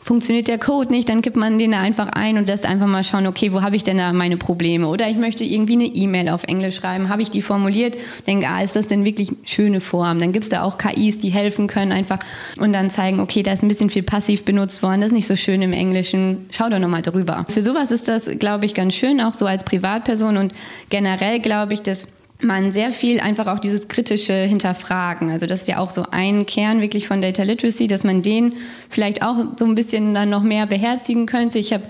funktioniert 0.06 0.46
der 0.46 0.58
Code 0.58 0.92
nicht, 0.92 1.08
dann 1.08 1.20
gibt 1.20 1.36
man 1.36 1.58
den 1.58 1.72
da 1.72 1.80
einfach 1.80 2.06
ein 2.10 2.38
und 2.38 2.46
lässt 2.46 2.64
einfach 2.64 2.86
mal 2.86 3.02
schauen, 3.02 3.26
okay, 3.26 3.52
wo 3.52 3.62
habe 3.62 3.74
ich 3.74 3.82
denn 3.82 3.98
da 3.98 4.12
meine 4.12 4.36
Probleme? 4.36 4.86
Oder 4.86 5.08
ich 5.08 5.16
möchte 5.16 5.42
irgendwie 5.42 5.72
eine 5.72 5.86
E-Mail 5.86 6.28
auf 6.28 6.44
Englisch 6.44 6.76
schreiben, 6.76 7.08
habe 7.08 7.22
ich 7.22 7.30
die 7.32 7.42
formuliert? 7.42 7.96
Denke, 8.24 8.46
ah, 8.48 8.62
ist 8.62 8.76
das 8.76 8.86
denn 8.86 9.04
wirklich 9.04 9.32
schöne 9.42 9.80
Form? 9.80 10.20
Dann 10.20 10.30
gibt 10.30 10.44
es 10.44 10.48
da 10.48 10.62
auch 10.62 10.78
KIs, 10.78 11.18
die 11.18 11.30
helfen 11.30 11.66
können 11.66 11.90
einfach 11.90 12.20
und 12.56 12.72
dann 12.72 12.88
zeigen, 12.88 13.18
okay, 13.18 13.42
da 13.42 13.52
ist 13.52 13.64
ein 13.64 13.68
bisschen 13.68 13.90
viel 13.90 14.04
passiv 14.04 14.44
benutzt 14.44 14.80
worden, 14.80 15.00
das 15.00 15.08
ist 15.08 15.14
nicht 15.16 15.26
so 15.26 15.34
schön 15.34 15.60
im 15.60 15.72
Englischen, 15.72 16.46
schau 16.52 16.68
doch 16.68 16.78
nochmal 16.78 17.02
drüber. 17.02 17.44
Für 17.48 17.62
sowas 17.62 17.90
ist 17.90 18.06
das, 18.06 18.30
glaube 18.38 18.64
ich, 18.66 18.74
ganz 18.74 18.94
schön, 18.94 19.20
auch 19.20 19.34
so 19.34 19.44
als 19.46 19.64
Privatperson 19.64 20.36
und 20.36 20.54
generell 20.88 21.40
glaube 21.40 21.74
ich, 21.74 21.82
dass 21.82 22.06
man 22.40 22.72
sehr 22.72 22.92
viel 22.92 23.20
einfach 23.20 23.46
auch 23.46 23.58
dieses 23.58 23.88
kritische 23.88 24.34
Hinterfragen. 24.34 25.30
Also 25.30 25.46
das 25.46 25.62
ist 25.62 25.68
ja 25.68 25.78
auch 25.78 25.90
so 25.90 26.04
ein 26.10 26.46
Kern 26.46 26.82
wirklich 26.82 27.08
von 27.08 27.22
Data 27.22 27.42
Literacy, 27.42 27.88
dass 27.88 28.04
man 28.04 28.22
den 28.22 28.54
vielleicht 28.90 29.22
auch 29.22 29.36
so 29.58 29.64
ein 29.64 29.74
bisschen 29.74 30.14
dann 30.14 30.30
noch 30.30 30.42
mehr 30.42 30.66
beherzigen 30.66 31.26
könnte. 31.26 31.58
Ich 31.58 31.72
habe 31.72 31.84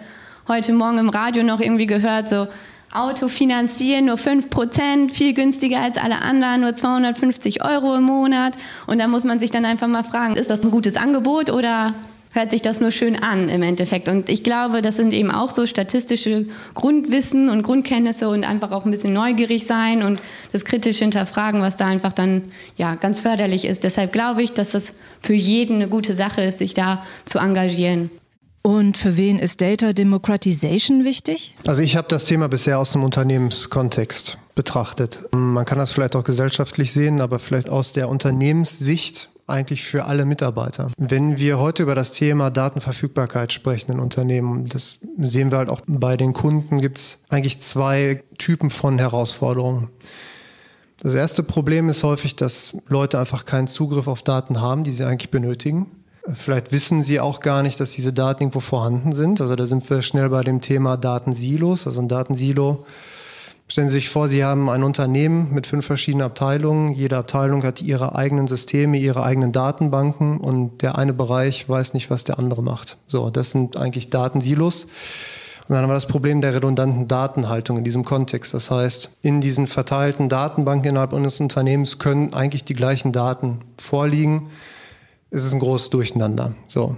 heute 0.48 0.72
Morgen 0.72 0.98
im 0.98 1.08
Radio 1.08 1.42
noch 1.42 1.60
irgendwie 1.60 1.86
gehört, 1.86 2.28
so 2.28 2.46
Auto 2.92 3.28
finanzieren 3.28 4.06
nur 4.06 4.16
5%, 4.16 5.10
viel 5.10 5.34
günstiger 5.34 5.80
als 5.80 5.98
alle 5.98 6.22
anderen, 6.22 6.60
nur 6.60 6.74
250 6.74 7.62
Euro 7.64 7.96
im 7.96 8.04
Monat. 8.04 8.56
Und 8.86 8.98
da 8.98 9.08
muss 9.08 9.24
man 9.24 9.40
sich 9.40 9.50
dann 9.50 9.64
einfach 9.64 9.88
mal 9.88 10.04
fragen, 10.04 10.36
ist 10.36 10.48
das 10.48 10.62
ein 10.62 10.70
gutes 10.70 10.96
Angebot 10.96 11.50
oder 11.50 11.94
hört 12.36 12.50
sich 12.50 12.62
das 12.62 12.80
nur 12.80 12.92
schön 12.92 13.16
an 13.20 13.48
im 13.48 13.62
Endeffekt. 13.62 14.08
Und 14.08 14.28
ich 14.28 14.44
glaube, 14.44 14.82
das 14.82 14.96
sind 14.96 15.12
eben 15.12 15.30
auch 15.30 15.50
so 15.50 15.66
statistische 15.66 16.46
Grundwissen 16.74 17.48
und 17.48 17.62
Grundkenntnisse 17.62 18.28
und 18.28 18.44
einfach 18.44 18.70
auch 18.70 18.84
ein 18.84 18.90
bisschen 18.90 19.12
neugierig 19.12 19.66
sein 19.66 20.02
und 20.02 20.20
das 20.52 20.64
kritisch 20.64 20.98
hinterfragen, 20.98 21.62
was 21.62 21.76
da 21.76 21.86
einfach 21.86 22.12
dann 22.12 22.42
ja 22.76 22.94
ganz 22.94 23.20
förderlich 23.20 23.64
ist. 23.64 23.82
Deshalb 23.82 24.12
glaube 24.12 24.42
ich, 24.42 24.52
dass 24.52 24.74
es 24.74 24.92
für 25.20 25.34
jeden 25.34 25.76
eine 25.76 25.88
gute 25.88 26.14
Sache 26.14 26.42
ist, 26.42 26.58
sich 26.58 26.74
da 26.74 27.04
zu 27.24 27.38
engagieren. 27.38 28.10
Und 28.62 28.96
für 28.96 29.16
wen 29.16 29.38
ist 29.38 29.60
Data 29.60 29.92
Democratization 29.92 31.04
wichtig? 31.04 31.54
Also 31.66 31.82
ich 31.82 31.96
habe 31.96 32.08
das 32.08 32.24
Thema 32.24 32.48
bisher 32.48 32.80
aus 32.80 32.92
dem 32.92 33.04
Unternehmenskontext 33.04 34.38
betrachtet. 34.56 35.20
Man 35.30 35.64
kann 35.64 35.78
das 35.78 35.92
vielleicht 35.92 36.16
auch 36.16 36.24
gesellschaftlich 36.24 36.92
sehen, 36.92 37.20
aber 37.20 37.38
vielleicht 37.38 37.68
aus 37.68 37.92
der 37.92 38.08
Unternehmenssicht 38.08 39.28
eigentlich 39.46 39.84
für 39.84 40.06
alle 40.06 40.24
Mitarbeiter. 40.24 40.90
Wenn 40.98 41.38
wir 41.38 41.58
heute 41.58 41.84
über 41.84 41.94
das 41.94 42.10
Thema 42.10 42.50
Datenverfügbarkeit 42.50 43.52
sprechen 43.52 43.92
in 43.92 44.00
Unternehmen, 44.00 44.66
das 44.66 44.98
sehen 45.18 45.50
wir 45.50 45.58
halt 45.58 45.68
auch 45.68 45.80
bei 45.86 46.16
den 46.16 46.32
Kunden, 46.32 46.80
gibt 46.80 46.98
es 46.98 47.18
eigentlich 47.28 47.60
zwei 47.60 48.24
Typen 48.38 48.70
von 48.70 48.98
Herausforderungen. 48.98 49.88
Das 50.98 51.14
erste 51.14 51.42
Problem 51.42 51.88
ist 51.88 52.02
häufig, 52.02 52.36
dass 52.36 52.76
Leute 52.88 53.18
einfach 53.18 53.44
keinen 53.44 53.68
Zugriff 53.68 54.08
auf 54.08 54.22
Daten 54.22 54.60
haben, 54.60 54.82
die 54.82 54.92
sie 54.92 55.04
eigentlich 55.04 55.30
benötigen. 55.30 55.90
Vielleicht 56.32 56.72
wissen 56.72 57.04
sie 57.04 57.20
auch 57.20 57.40
gar 57.40 57.62
nicht, 57.62 57.78
dass 57.78 57.92
diese 57.92 58.12
Daten 58.12 58.42
irgendwo 58.42 58.60
vorhanden 58.60 59.12
sind. 59.12 59.40
Also 59.40 59.54
da 59.54 59.66
sind 59.66 59.88
wir 59.88 60.02
schnell 60.02 60.28
bei 60.30 60.42
dem 60.42 60.60
Thema 60.60 60.96
Datensilos. 60.96 61.86
Also 61.86 62.00
ein 62.00 62.08
Datensilo 62.08 62.84
Stellen 63.68 63.88
Sie 63.88 63.94
sich 63.94 64.10
vor, 64.10 64.28
Sie 64.28 64.44
haben 64.44 64.70
ein 64.70 64.84
Unternehmen 64.84 65.52
mit 65.52 65.66
fünf 65.66 65.86
verschiedenen 65.86 66.24
Abteilungen. 66.24 66.94
Jede 66.94 67.16
Abteilung 67.16 67.64
hat 67.64 67.82
ihre 67.82 68.14
eigenen 68.14 68.46
Systeme, 68.46 68.96
ihre 68.96 69.24
eigenen 69.24 69.50
Datenbanken 69.50 70.38
und 70.38 70.82
der 70.82 70.96
eine 70.96 71.12
Bereich 71.12 71.68
weiß 71.68 71.92
nicht, 71.92 72.08
was 72.08 72.22
der 72.22 72.38
andere 72.38 72.62
macht. 72.62 72.96
So, 73.08 73.28
das 73.28 73.50
sind 73.50 73.76
eigentlich 73.76 74.08
Datensilos. 74.10 74.84
Und 74.84 75.74
dann 75.74 75.82
haben 75.82 75.90
wir 75.90 75.94
das 75.94 76.06
Problem 76.06 76.40
der 76.40 76.54
redundanten 76.54 77.08
Datenhaltung 77.08 77.76
in 77.78 77.82
diesem 77.82 78.04
Kontext. 78.04 78.54
Das 78.54 78.70
heißt, 78.70 79.10
in 79.22 79.40
diesen 79.40 79.66
verteilten 79.66 80.28
Datenbanken 80.28 80.90
innerhalb 80.90 81.12
eines 81.12 81.40
Unternehmens 81.40 81.98
können 81.98 82.34
eigentlich 82.34 82.62
die 82.62 82.74
gleichen 82.74 83.10
Daten 83.10 83.58
vorliegen. 83.78 84.48
Es 85.30 85.44
ist 85.44 85.54
ein 85.54 85.58
großes 85.58 85.90
Durcheinander. 85.90 86.54
So. 86.68 86.94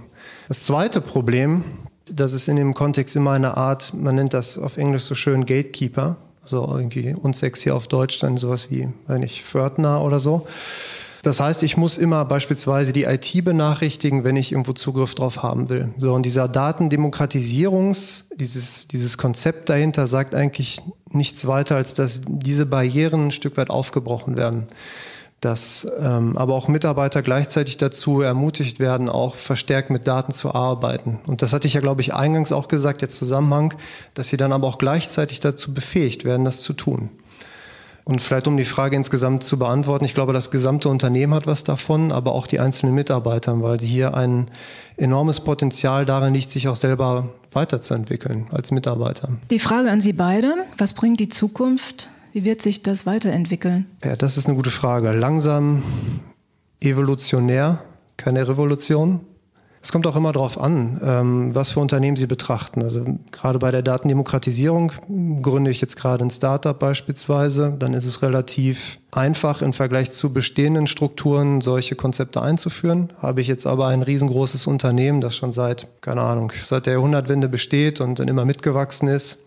Das 0.47 0.65
zweite 0.65 1.01
Problem, 1.01 1.63
das 2.05 2.33
ist 2.33 2.47
in 2.47 2.57
dem 2.57 2.75
Kontext 2.75 3.15
immer 3.15 3.31
eine 3.31 3.57
Art, 3.57 3.91
man 3.95 4.13
nennt 4.13 4.35
das 4.35 4.55
auf 4.55 4.77
Englisch 4.77 5.03
so 5.03 5.15
schön 5.15 5.47
Gatekeeper 5.47 6.17
so 6.49 6.67
irgendwie 6.67 7.13
unsexy 7.13 7.71
auf 7.71 7.87
Deutsch 7.87 8.19
dann 8.19 8.37
sowas 8.37 8.67
wie, 8.69 8.89
wenn 9.07 9.23
ich 9.23 9.43
Fördner 9.43 10.03
oder 10.03 10.19
so. 10.19 10.45
Das 11.21 11.41
heißt, 11.41 11.63
ich 11.63 11.75
muss 11.75 11.97
immer 11.97 12.23
beispielsweise 12.23 12.93
die 12.93 13.03
IT 13.03 13.43
benachrichtigen, 13.43 14.23
wenn 14.23 14.37
ich 14.37 14.53
irgendwo 14.53 14.71
Zugriff 14.71 15.15
drauf 15.15 15.43
haben 15.43 15.69
will. 15.69 15.93
So, 15.97 16.13
und 16.13 16.23
dieser 16.23 16.47
Datendemokratisierungs, 16.47 18.27
dieses, 18.35 18.87
dieses 18.87 19.17
Konzept 19.17 19.67
dahinter 19.69 20.07
sagt 20.07 20.33
eigentlich 20.33 20.81
nichts 21.11 21.45
weiter, 21.45 21.75
als 21.75 21.93
dass 21.93 22.21
diese 22.25 22.65
Barrieren 22.65 23.27
ein 23.27 23.31
Stück 23.31 23.57
weit 23.57 23.69
aufgebrochen 23.69 24.37
werden. 24.37 24.67
Dass 25.41 25.87
ähm, 25.99 26.37
aber 26.37 26.53
auch 26.53 26.67
Mitarbeiter 26.67 27.21
gleichzeitig 27.21 27.77
dazu 27.77 28.21
ermutigt 28.21 28.79
werden, 28.79 29.07
auch 29.07 29.35
verstärkt 29.35 29.89
mit 29.89 30.07
Daten 30.07 30.33
zu 30.33 30.53
arbeiten. 30.53 31.19
Und 31.27 31.41
das 31.41 31.53
hatte 31.53 31.67
ich 31.67 31.75
ja, 31.75 31.81
glaube 31.81 32.01
ich, 32.01 32.13
eingangs 32.13 32.51
auch 32.51 32.67
gesagt, 32.67 33.01
der 33.01 33.09
Zusammenhang, 33.09 33.73
dass 34.13 34.27
sie 34.27 34.37
dann 34.37 34.51
aber 34.51 34.67
auch 34.67 34.77
gleichzeitig 34.77 35.39
dazu 35.39 35.73
befähigt 35.73 36.25
werden, 36.25 36.43
das 36.43 36.61
zu 36.61 36.73
tun. 36.73 37.09
Und 38.09 38.21
vielleicht 38.21 38.47
um 38.47 38.57
die 38.57 38.65
Frage 38.65 38.95
insgesamt 38.95 39.43
zu 39.43 39.59
beantworten, 39.59 40.03
ich 40.03 40.15
glaube, 40.15 40.33
das 40.33 40.49
gesamte 40.49 40.89
Unternehmen 40.89 41.33
hat 41.35 41.45
was 41.45 41.63
davon, 41.63 42.11
aber 42.11 42.31
auch 42.31 42.47
die 42.47 42.59
einzelnen 42.59 42.95
Mitarbeiter, 42.95 43.61
weil 43.61 43.77
hier 43.79 44.15
ein 44.15 44.49
enormes 44.97 45.41
Potenzial 45.41 46.07
darin 46.07 46.33
liegt, 46.33 46.51
sich 46.51 46.67
auch 46.67 46.75
selber 46.75 47.29
weiterzuentwickeln 47.51 48.47
als 48.51 48.71
Mitarbeiter. 48.71 49.29
Die 49.51 49.59
Frage 49.59 49.91
an 49.91 50.01
Sie 50.01 50.13
beide, 50.13 50.55
was 50.77 50.95
bringt 50.95 51.19
die 51.19 51.29
Zukunft? 51.29 52.09
Wie 52.31 52.45
wird 52.45 52.61
sich 52.61 52.83
das 52.83 53.05
weiterentwickeln? 53.05 53.85
Ja, 54.03 54.15
das 54.15 54.37
ist 54.37 54.45
eine 54.45 54.55
gute 54.55 54.69
Frage. 54.69 55.11
Langsam 55.11 55.83
evolutionär, 56.79 57.83
keine 58.17 58.47
Revolution. 58.47 59.21
Es 59.81 59.93
kommt 59.93 60.05
auch 60.07 60.17
immer 60.17 60.33
darauf 60.33 60.59
an, 60.59 60.99
ähm, 61.01 61.55
was 61.55 61.71
für 61.71 61.79
Unternehmen 61.79 62.17
Sie 62.17 62.27
betrachten. 62.27 62.83
Also 62.83 63.05
gerade 63.31 63.59
bei 63.59 63.71
der 63.71 63.81
Datendemokratisierung 63.81 64.91
gründe 65.41 65.71
ich 65.71 65.79
jetzt 65.79 65.95
gerade 65.95 66.25
ein 66.25 66.29
Startup 66.29 66.77
beispielsweise. 66.77 67.75
Dann 67.79 67.93
ist 67.93 68.05
es 68.05 68.21
relativ 68.21 68.99
einfach 69.11 69.61
im 69.61 69.71
Vergleich 69.71 70.11
zu 70.11 70.33
bestehenden 70.33 70.85
Strukturen 70.85 71.61
solche 71.61 71.95
Konzepte 71.95 72.41
einzuführen. 72.41 73.13
Habe 73.21 73.39
ich 73.39 73.47
jetzt 73.47 73.65
aber 73.65 73.87
ein 73.87 74.01
riesengroßes 74.01 74.67
Unternehmen, 74.67 75.21
das 75.21 75.37
schon 75.37 75.53
seit, 75.53 75.87
keine 76.01 76.21
Ahnung, 76.21 76.51
seit 76.61 76.85
der 76.85 76.93
Jahrhundertwende 76.93 77.47
besteht 77.47 78.01
und 78.01 78.19
dann 78.19 78.27
immer 78.27 78.43
mitgewachsen 78.43 79.07
ist, 79.07 79.39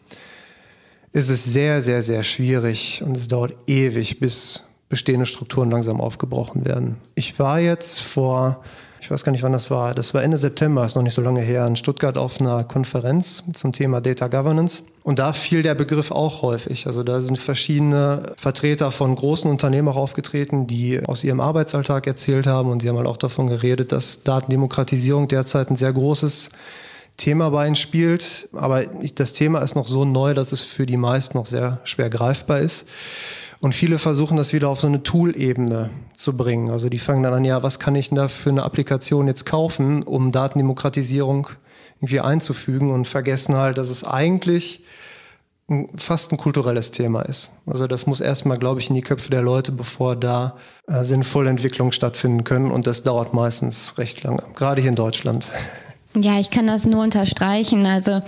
ist 1.12 1.28
es 1.28 1.44
sehr, 1.44 1.82
sehr, 1.82 2.02
sehr 2.02 2.22
schwierig 2.22 3.02
und 3.04 3.16
es 3.16 3.28
dauert 3.28 3.54
ewig, 3.66 4.20
bis 4.20 4.64
bestehende 4.88 5.26
Strukturen 5.26 5.70
langsam 5.70 6.00
aufgebrochen 6.00 6.64
werden. 6.64 6.96
Ich 7.14 7.38
war 7.38 7.60
jetzt 7.60 8.00
vor 8.00 8.62
ich 9.02 9.10
weiß 9.10 9.24
gar 9.24 9.32
nicht, 9.32 9.42
wann 9.42 9.52
das 9.52 9.68
war. 9.68 9.94
Das 9.94 10.14
war 10.14 10.22
Ende 10.22 10.38
September, 10.38 10.86
ist 10.86 10.94
noch 10.94 11.02
nicht 11.02 11.14
so 11.14 11.22
lange 11.22 11.40
her, 11.40 11.66
in 11.66 11.74
Stuttgart 11.74 12.16
auf 12.16 12.40
einer 12.40 12.62
Konferenz 12.62 13.42
zum 13.52 13.72
Thema 13.72 14.00
Data 14.00 14.28
Governance. 14.28 14.84
Und 15.02 15.18
da 15.18 15.32
fiel 15.32 15.62
der 15.62 15.74
Begriff 15.74 16.12
auch 16.12 16.42
häufig. 16.42 16.86
Also 16.86 17.02
da 17.02 17.20
sind 17.20 17.36
verschiedene 17.36 18.22
Vertreter 18.36 18.92
von 18.92 19.16
großen 19.16 19.50
Unternehmen 19.50 19.88
auch 19.88 19.96
aufgetreten, 19.96 20.68
die 20.68 21.04
aus 21.04 21.24
ihrem 21.24 21.40
Arbeitsalltag 21.40 22.06
erzählt 22.06 22.46
haben. 22.46 22.70
Und 22.70 22.82
sie 22.82 22.88
haben 22.88 22.96
halt 22.96 23.08
auch 23.08 23.16
davon 23.16 23.48
geredet, 23.48 23.90
dass 23.90 24.22
Datendemokratisierung 24.22 25.26
derzeit 25.26 25.68
ein 25.70 25.76
sehr 25.76 25.92
großes 25.92 26.50
Thema 27.16 27.50
bei 27.50 27.66
ihnen 27.66 27.76
spielt. 27.76 28.48
Aber 28.52 28.84
das 28.84 29.32
Thema 29.32 29.60
ist 29.60 29.74
noch 29.74 29.86
so 29.86 30.04
neu, 30.04 30.34
dass 30.34 30.52
es 30.52 30.62
für 30.62 30.86
die 30.86 30.96
meisten 30.96 31.36
noch 31.38 31.46
sehr 31.46 31.80
schwer 31.84 32.10
greifbar 32.10 32.60
ist. 32.60 32.84
Und 33.60 33.74
viele 33.74 33.98
versuchen 33.98 34.36
das 34.36 34.52
wieder 34.52 34.68
auf 34.68 34.80
so 34.80 34.88
eine 34.88 35.04
Tool-Ebene 35.04 35.90
zu 36.16 36.36
bringen. 36.36 36.70
Also 36.70 36.88
die 36.88 36.98
fangen 36.98 37.22
dann 37.22 37.34
an, 37.34 37.44
ja, 37.44 37.62
was 37.62 37.78
kann 37.78 37.94
ich 37.94 38.08
denn 38.08 38.16
da 38.16 38.26
für 38.26 38.50
eine 38.50 38.64
Applikation 38.64 39.28
jetzt 39.28 39.46
kaufen, 39.46 40.02
um 40.02 40.32
Datendemokratisierung 40.32 41.48
irgendwie 41.98 42.20
einzufügen 42.20 42.90
und 42.90 43.06
vergessen 43.06 43.54
halt, 43.54 43.78
dass 43.78 43.88
es 43.88 44.02
eigentlich 44.02 44.82
fast 45.96 46.32
ein 46.32 46.38
kulturelles 46.38 46.90
Thema 46.90 47.22
ist. 47.22 47.52
Also 47.66 47.86
das 47.86 48.06
muss 48.06 48.20
erstmal, 48.20 48.58
glaube 48.58 48.80
ich, 48.80 48.88
in 48.88 48.96
die 48.96 49.02
Köpfe 49.02 49.30
der 49.30 49.42
Leute, 49.42 49.72
bevor 49.72 50.16
da 50.16 50.56
äh, 50.88 51.04
sinnvolle 51.04 51.50
Entwicklungen 51.50 51.92
stattfinden 51.92 52.44
können. 52.44 52.70
Und 52.70 52.86
das 52.86 53.04
dauert 53.04 53.32
meistens 53.32 53.96
recht 53.96 54.22
lange, 54.24 54.42
gerade 54.54 54.80
hier 54.80 54.90
in 54.90 54.96
Deutschland. 54.96 55.46
Ja, 56.14 56.38
ich 56.38 56.50
kann 56.50 56.66
das 56.66 56.86
nur 56.86 57.02
unterstreichen. 57.02 57.86
Also 57.86 58.22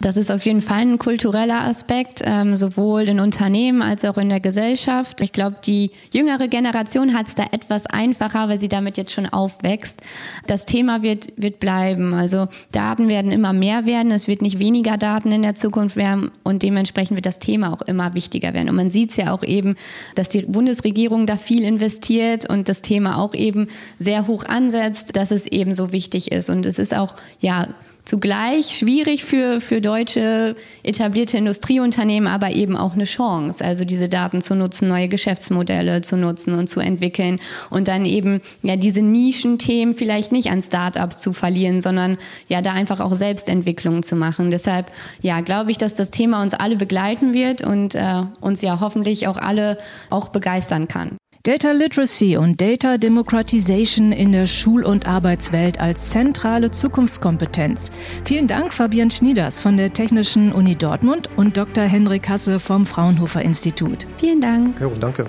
das 0.00 0.16
ist 0.16 0.30
auf 0.30 0.46
jeden 0.46 0.62
Fall 0.62 0.80
ein 0.80 0.98
kultureller 0.98 1.62
Aspekt, 1.62 2.22
ähm, 2.24 2.56
sowohl 2.56 3.02
in 3.02 3.20
Unternehmen 3.20 3.82
als 3.82 4.06
auch 4.06 4.16
in 4.16 4.30
der 4.30 4.40
Gesellschaft. 4.40 5.20
Ich 5.20 5.30
glaube, 5.30 5.56
die 5.64 5.90
jüngere 6.10 6.48
Generation 6.48 7.12
hat 7.12 7.28
es 7.28 7.34
da 7.34 7.44
etwas 7.52 7.84
einfacher, 7.86 8.48
weil 8.48 8.58
sie 8.58 8.68
damit 8.68 8.96
jetzt 8.96 9.12
schon 9.12 9.26
aufwächst. 9.26 10.00
Das 10.46 10.64
Thema 10.64 11.02
wird, 11.02 11.34
wird 11.36 11.60
bleiben. 11.60 12.14
Also 12.14 12.48
Daten 12.72 13.08
werden 13.08 13.30
immer 13.30 13.52
mehr 13.52 13.84
werden. 13.84 14.10
Es 14.10 14.26
wird 14.26 14.40
nicht 14.40 14.58
weniger 14.58 14.96
Daten 14.96 15.32
in 15.32 15.42
der 15.42 15.54
Zukunft 15.54 15.96
werden 15.96 16.30
und 16.44 16.62
dementsprechend 16.62 17.16
wird 17.16 17.26
das 17.26 17.38
Thema 17.38 17.70
auch 17.70 17.82
immer 17.82 18.14
wichtiger 18.14 18.54
werden. 18.54 18.70
Und 18.70 18.76
man 18.76 18.90
sieht 18.90 19.10
es 19.10 19.16
ja 19.16 19.34
auch 19.34 19.42
eben, 19.42 19.76
dass 20.14 20.30
die 20.30 20.42
Bundesregierung 20.42 21.26
da 21.26 21.36
viel 21.36 21.62
investiert 21.62 22.48
und 22.48 22.70
das 22.70 22.80
Thema 22.80 23.18
auch 23.18 23.34
eben 23.34 23.66
sehr 23.98 24.26
hoch 24.26 24.44
ansetzt, 24.44 25.14
dass 25.16 25.30
es 25.30 25.46
eben 25.46 25.74
so 25.74 25.92
wichtig 25.92 26.32
ist. 26.32 26.48
Und 26.48 26.64
es 26.64 26.78
ist 26.78 26.94
auch, 26.94 27.14
ja, 27.40 27.68
zugleich 28.04 28.76
schwierig 28.76 29.24
für, 29.24 29.60
für 29.60 29.80
deutsche 29.80 30.56
etablierte 30.82 31.36
Industrieunternehmen, 31.36 32.28
aber 32.28 32.50
eben 32.50 32.76
auch 32.76 32.94
eine 32.94 33.04
Chance, 33.04 33.64
also 33.64 33.84
diese 33.84 34.08
Daten 34.08 34.42
zu 34.42 34.54
nutzen, 34.54 34.88
neue 34.88 35.08
Geschäftsmodelle 35.08 36.02
zu 36.02 36.16
nutzen 36.16 36.54
und 36.54 36.68
zu 36.68 36.80
entwickeln 36.80 37.40
und 37.70 37.88
dann 37.88 38.04
eben 38.04 38.40
ja 38.62 38.76
diese 38.76 39.02
Nischenthemen 39.02 39.94
vielleicht 39.94 40.32
nicht 40.32 40.50
an 40.50 40.62
Startups 40.62 41.20
zu 41.20 41.32
verlieren, 41.32 41.82
sondern 41.82 42.18
ja 42.48 42.62
da 42.62 42.72
einfach 42.72 43.00
auch 43.00 43.14
Selbstentwicklungen 43.14 44.02
zu 44.02 44.16
machen. 44.16 44.50
Deshalb 44.50 44.90
ja 45.22 45.40
glaube 45.40 45.70
ich, 45.70 45.78
dass 45.78 45.94
das 45.94 46.10
Thema 46.10 46.42
uns 46.42 46.54
alle 46.54 46.76
begleiten 46.76 47.34
wird 47.34 47.62
und 47.62 47.94
äh, 47.94 48.22
uns 48.40 48.62
ja 48.62 48.80
hoffentlich 48.80 49.28
auch 49.28 49.36
alle 49.36 49.78
auch 50.10 50.28
begeistern 50.28 50.88
kann. 50.88 51.16
Data 51.42 51.70
Literacy 51.72 52.36
und 52.36 52.60
Data 52.60 52.98
Democratization 52.98 54.12
in 54.12 54.30
der 54.30 54.46
Schul- 54.46 54.84
und 54.84 55.08
Arbeitswelt 55.08 55.80
als 55.80 56.10
zentrale 56.10 56.70
Zukunftskompetenz. 56.70 57.90
Vielen 58.26 58.46
Dank, 58.46 58.74
Fabian 58.74 59.10
Schnieders 59.10 59.58
von 59.58 59.78
der 59.78 59.90
Technischen 59.90 60.52
Uni 60.52 60.76
Dortmund 60.76 61.30
und 61.38 61.56
Dr. 61.56 61.84
Henrik 61.84 62.28
Hasse 62.28 62.60
vom 62.60 62.84
Fraunhofer 62.84 63.40
Institut. 63.40 64.06
Vielen 64.18 64.42
Dank. 64.42 64.78
Jo, 64.82 64.92
danke. 65.00 65.24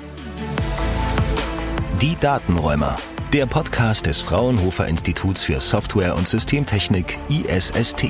Die 2.02 2.18
Datenräumer. 2.20 2.98
Der 3.32 3.46
Podcast 3.46 4.06
des 4.06 4.20
Fraunhofer 4.20 4.90
Instituts 4.90 5.42
für 5.44 5.62
Software 5.62 6.18
und 6.18 6.28
Systemtechnik 6.28 7.18
ISST. 7.30 8.08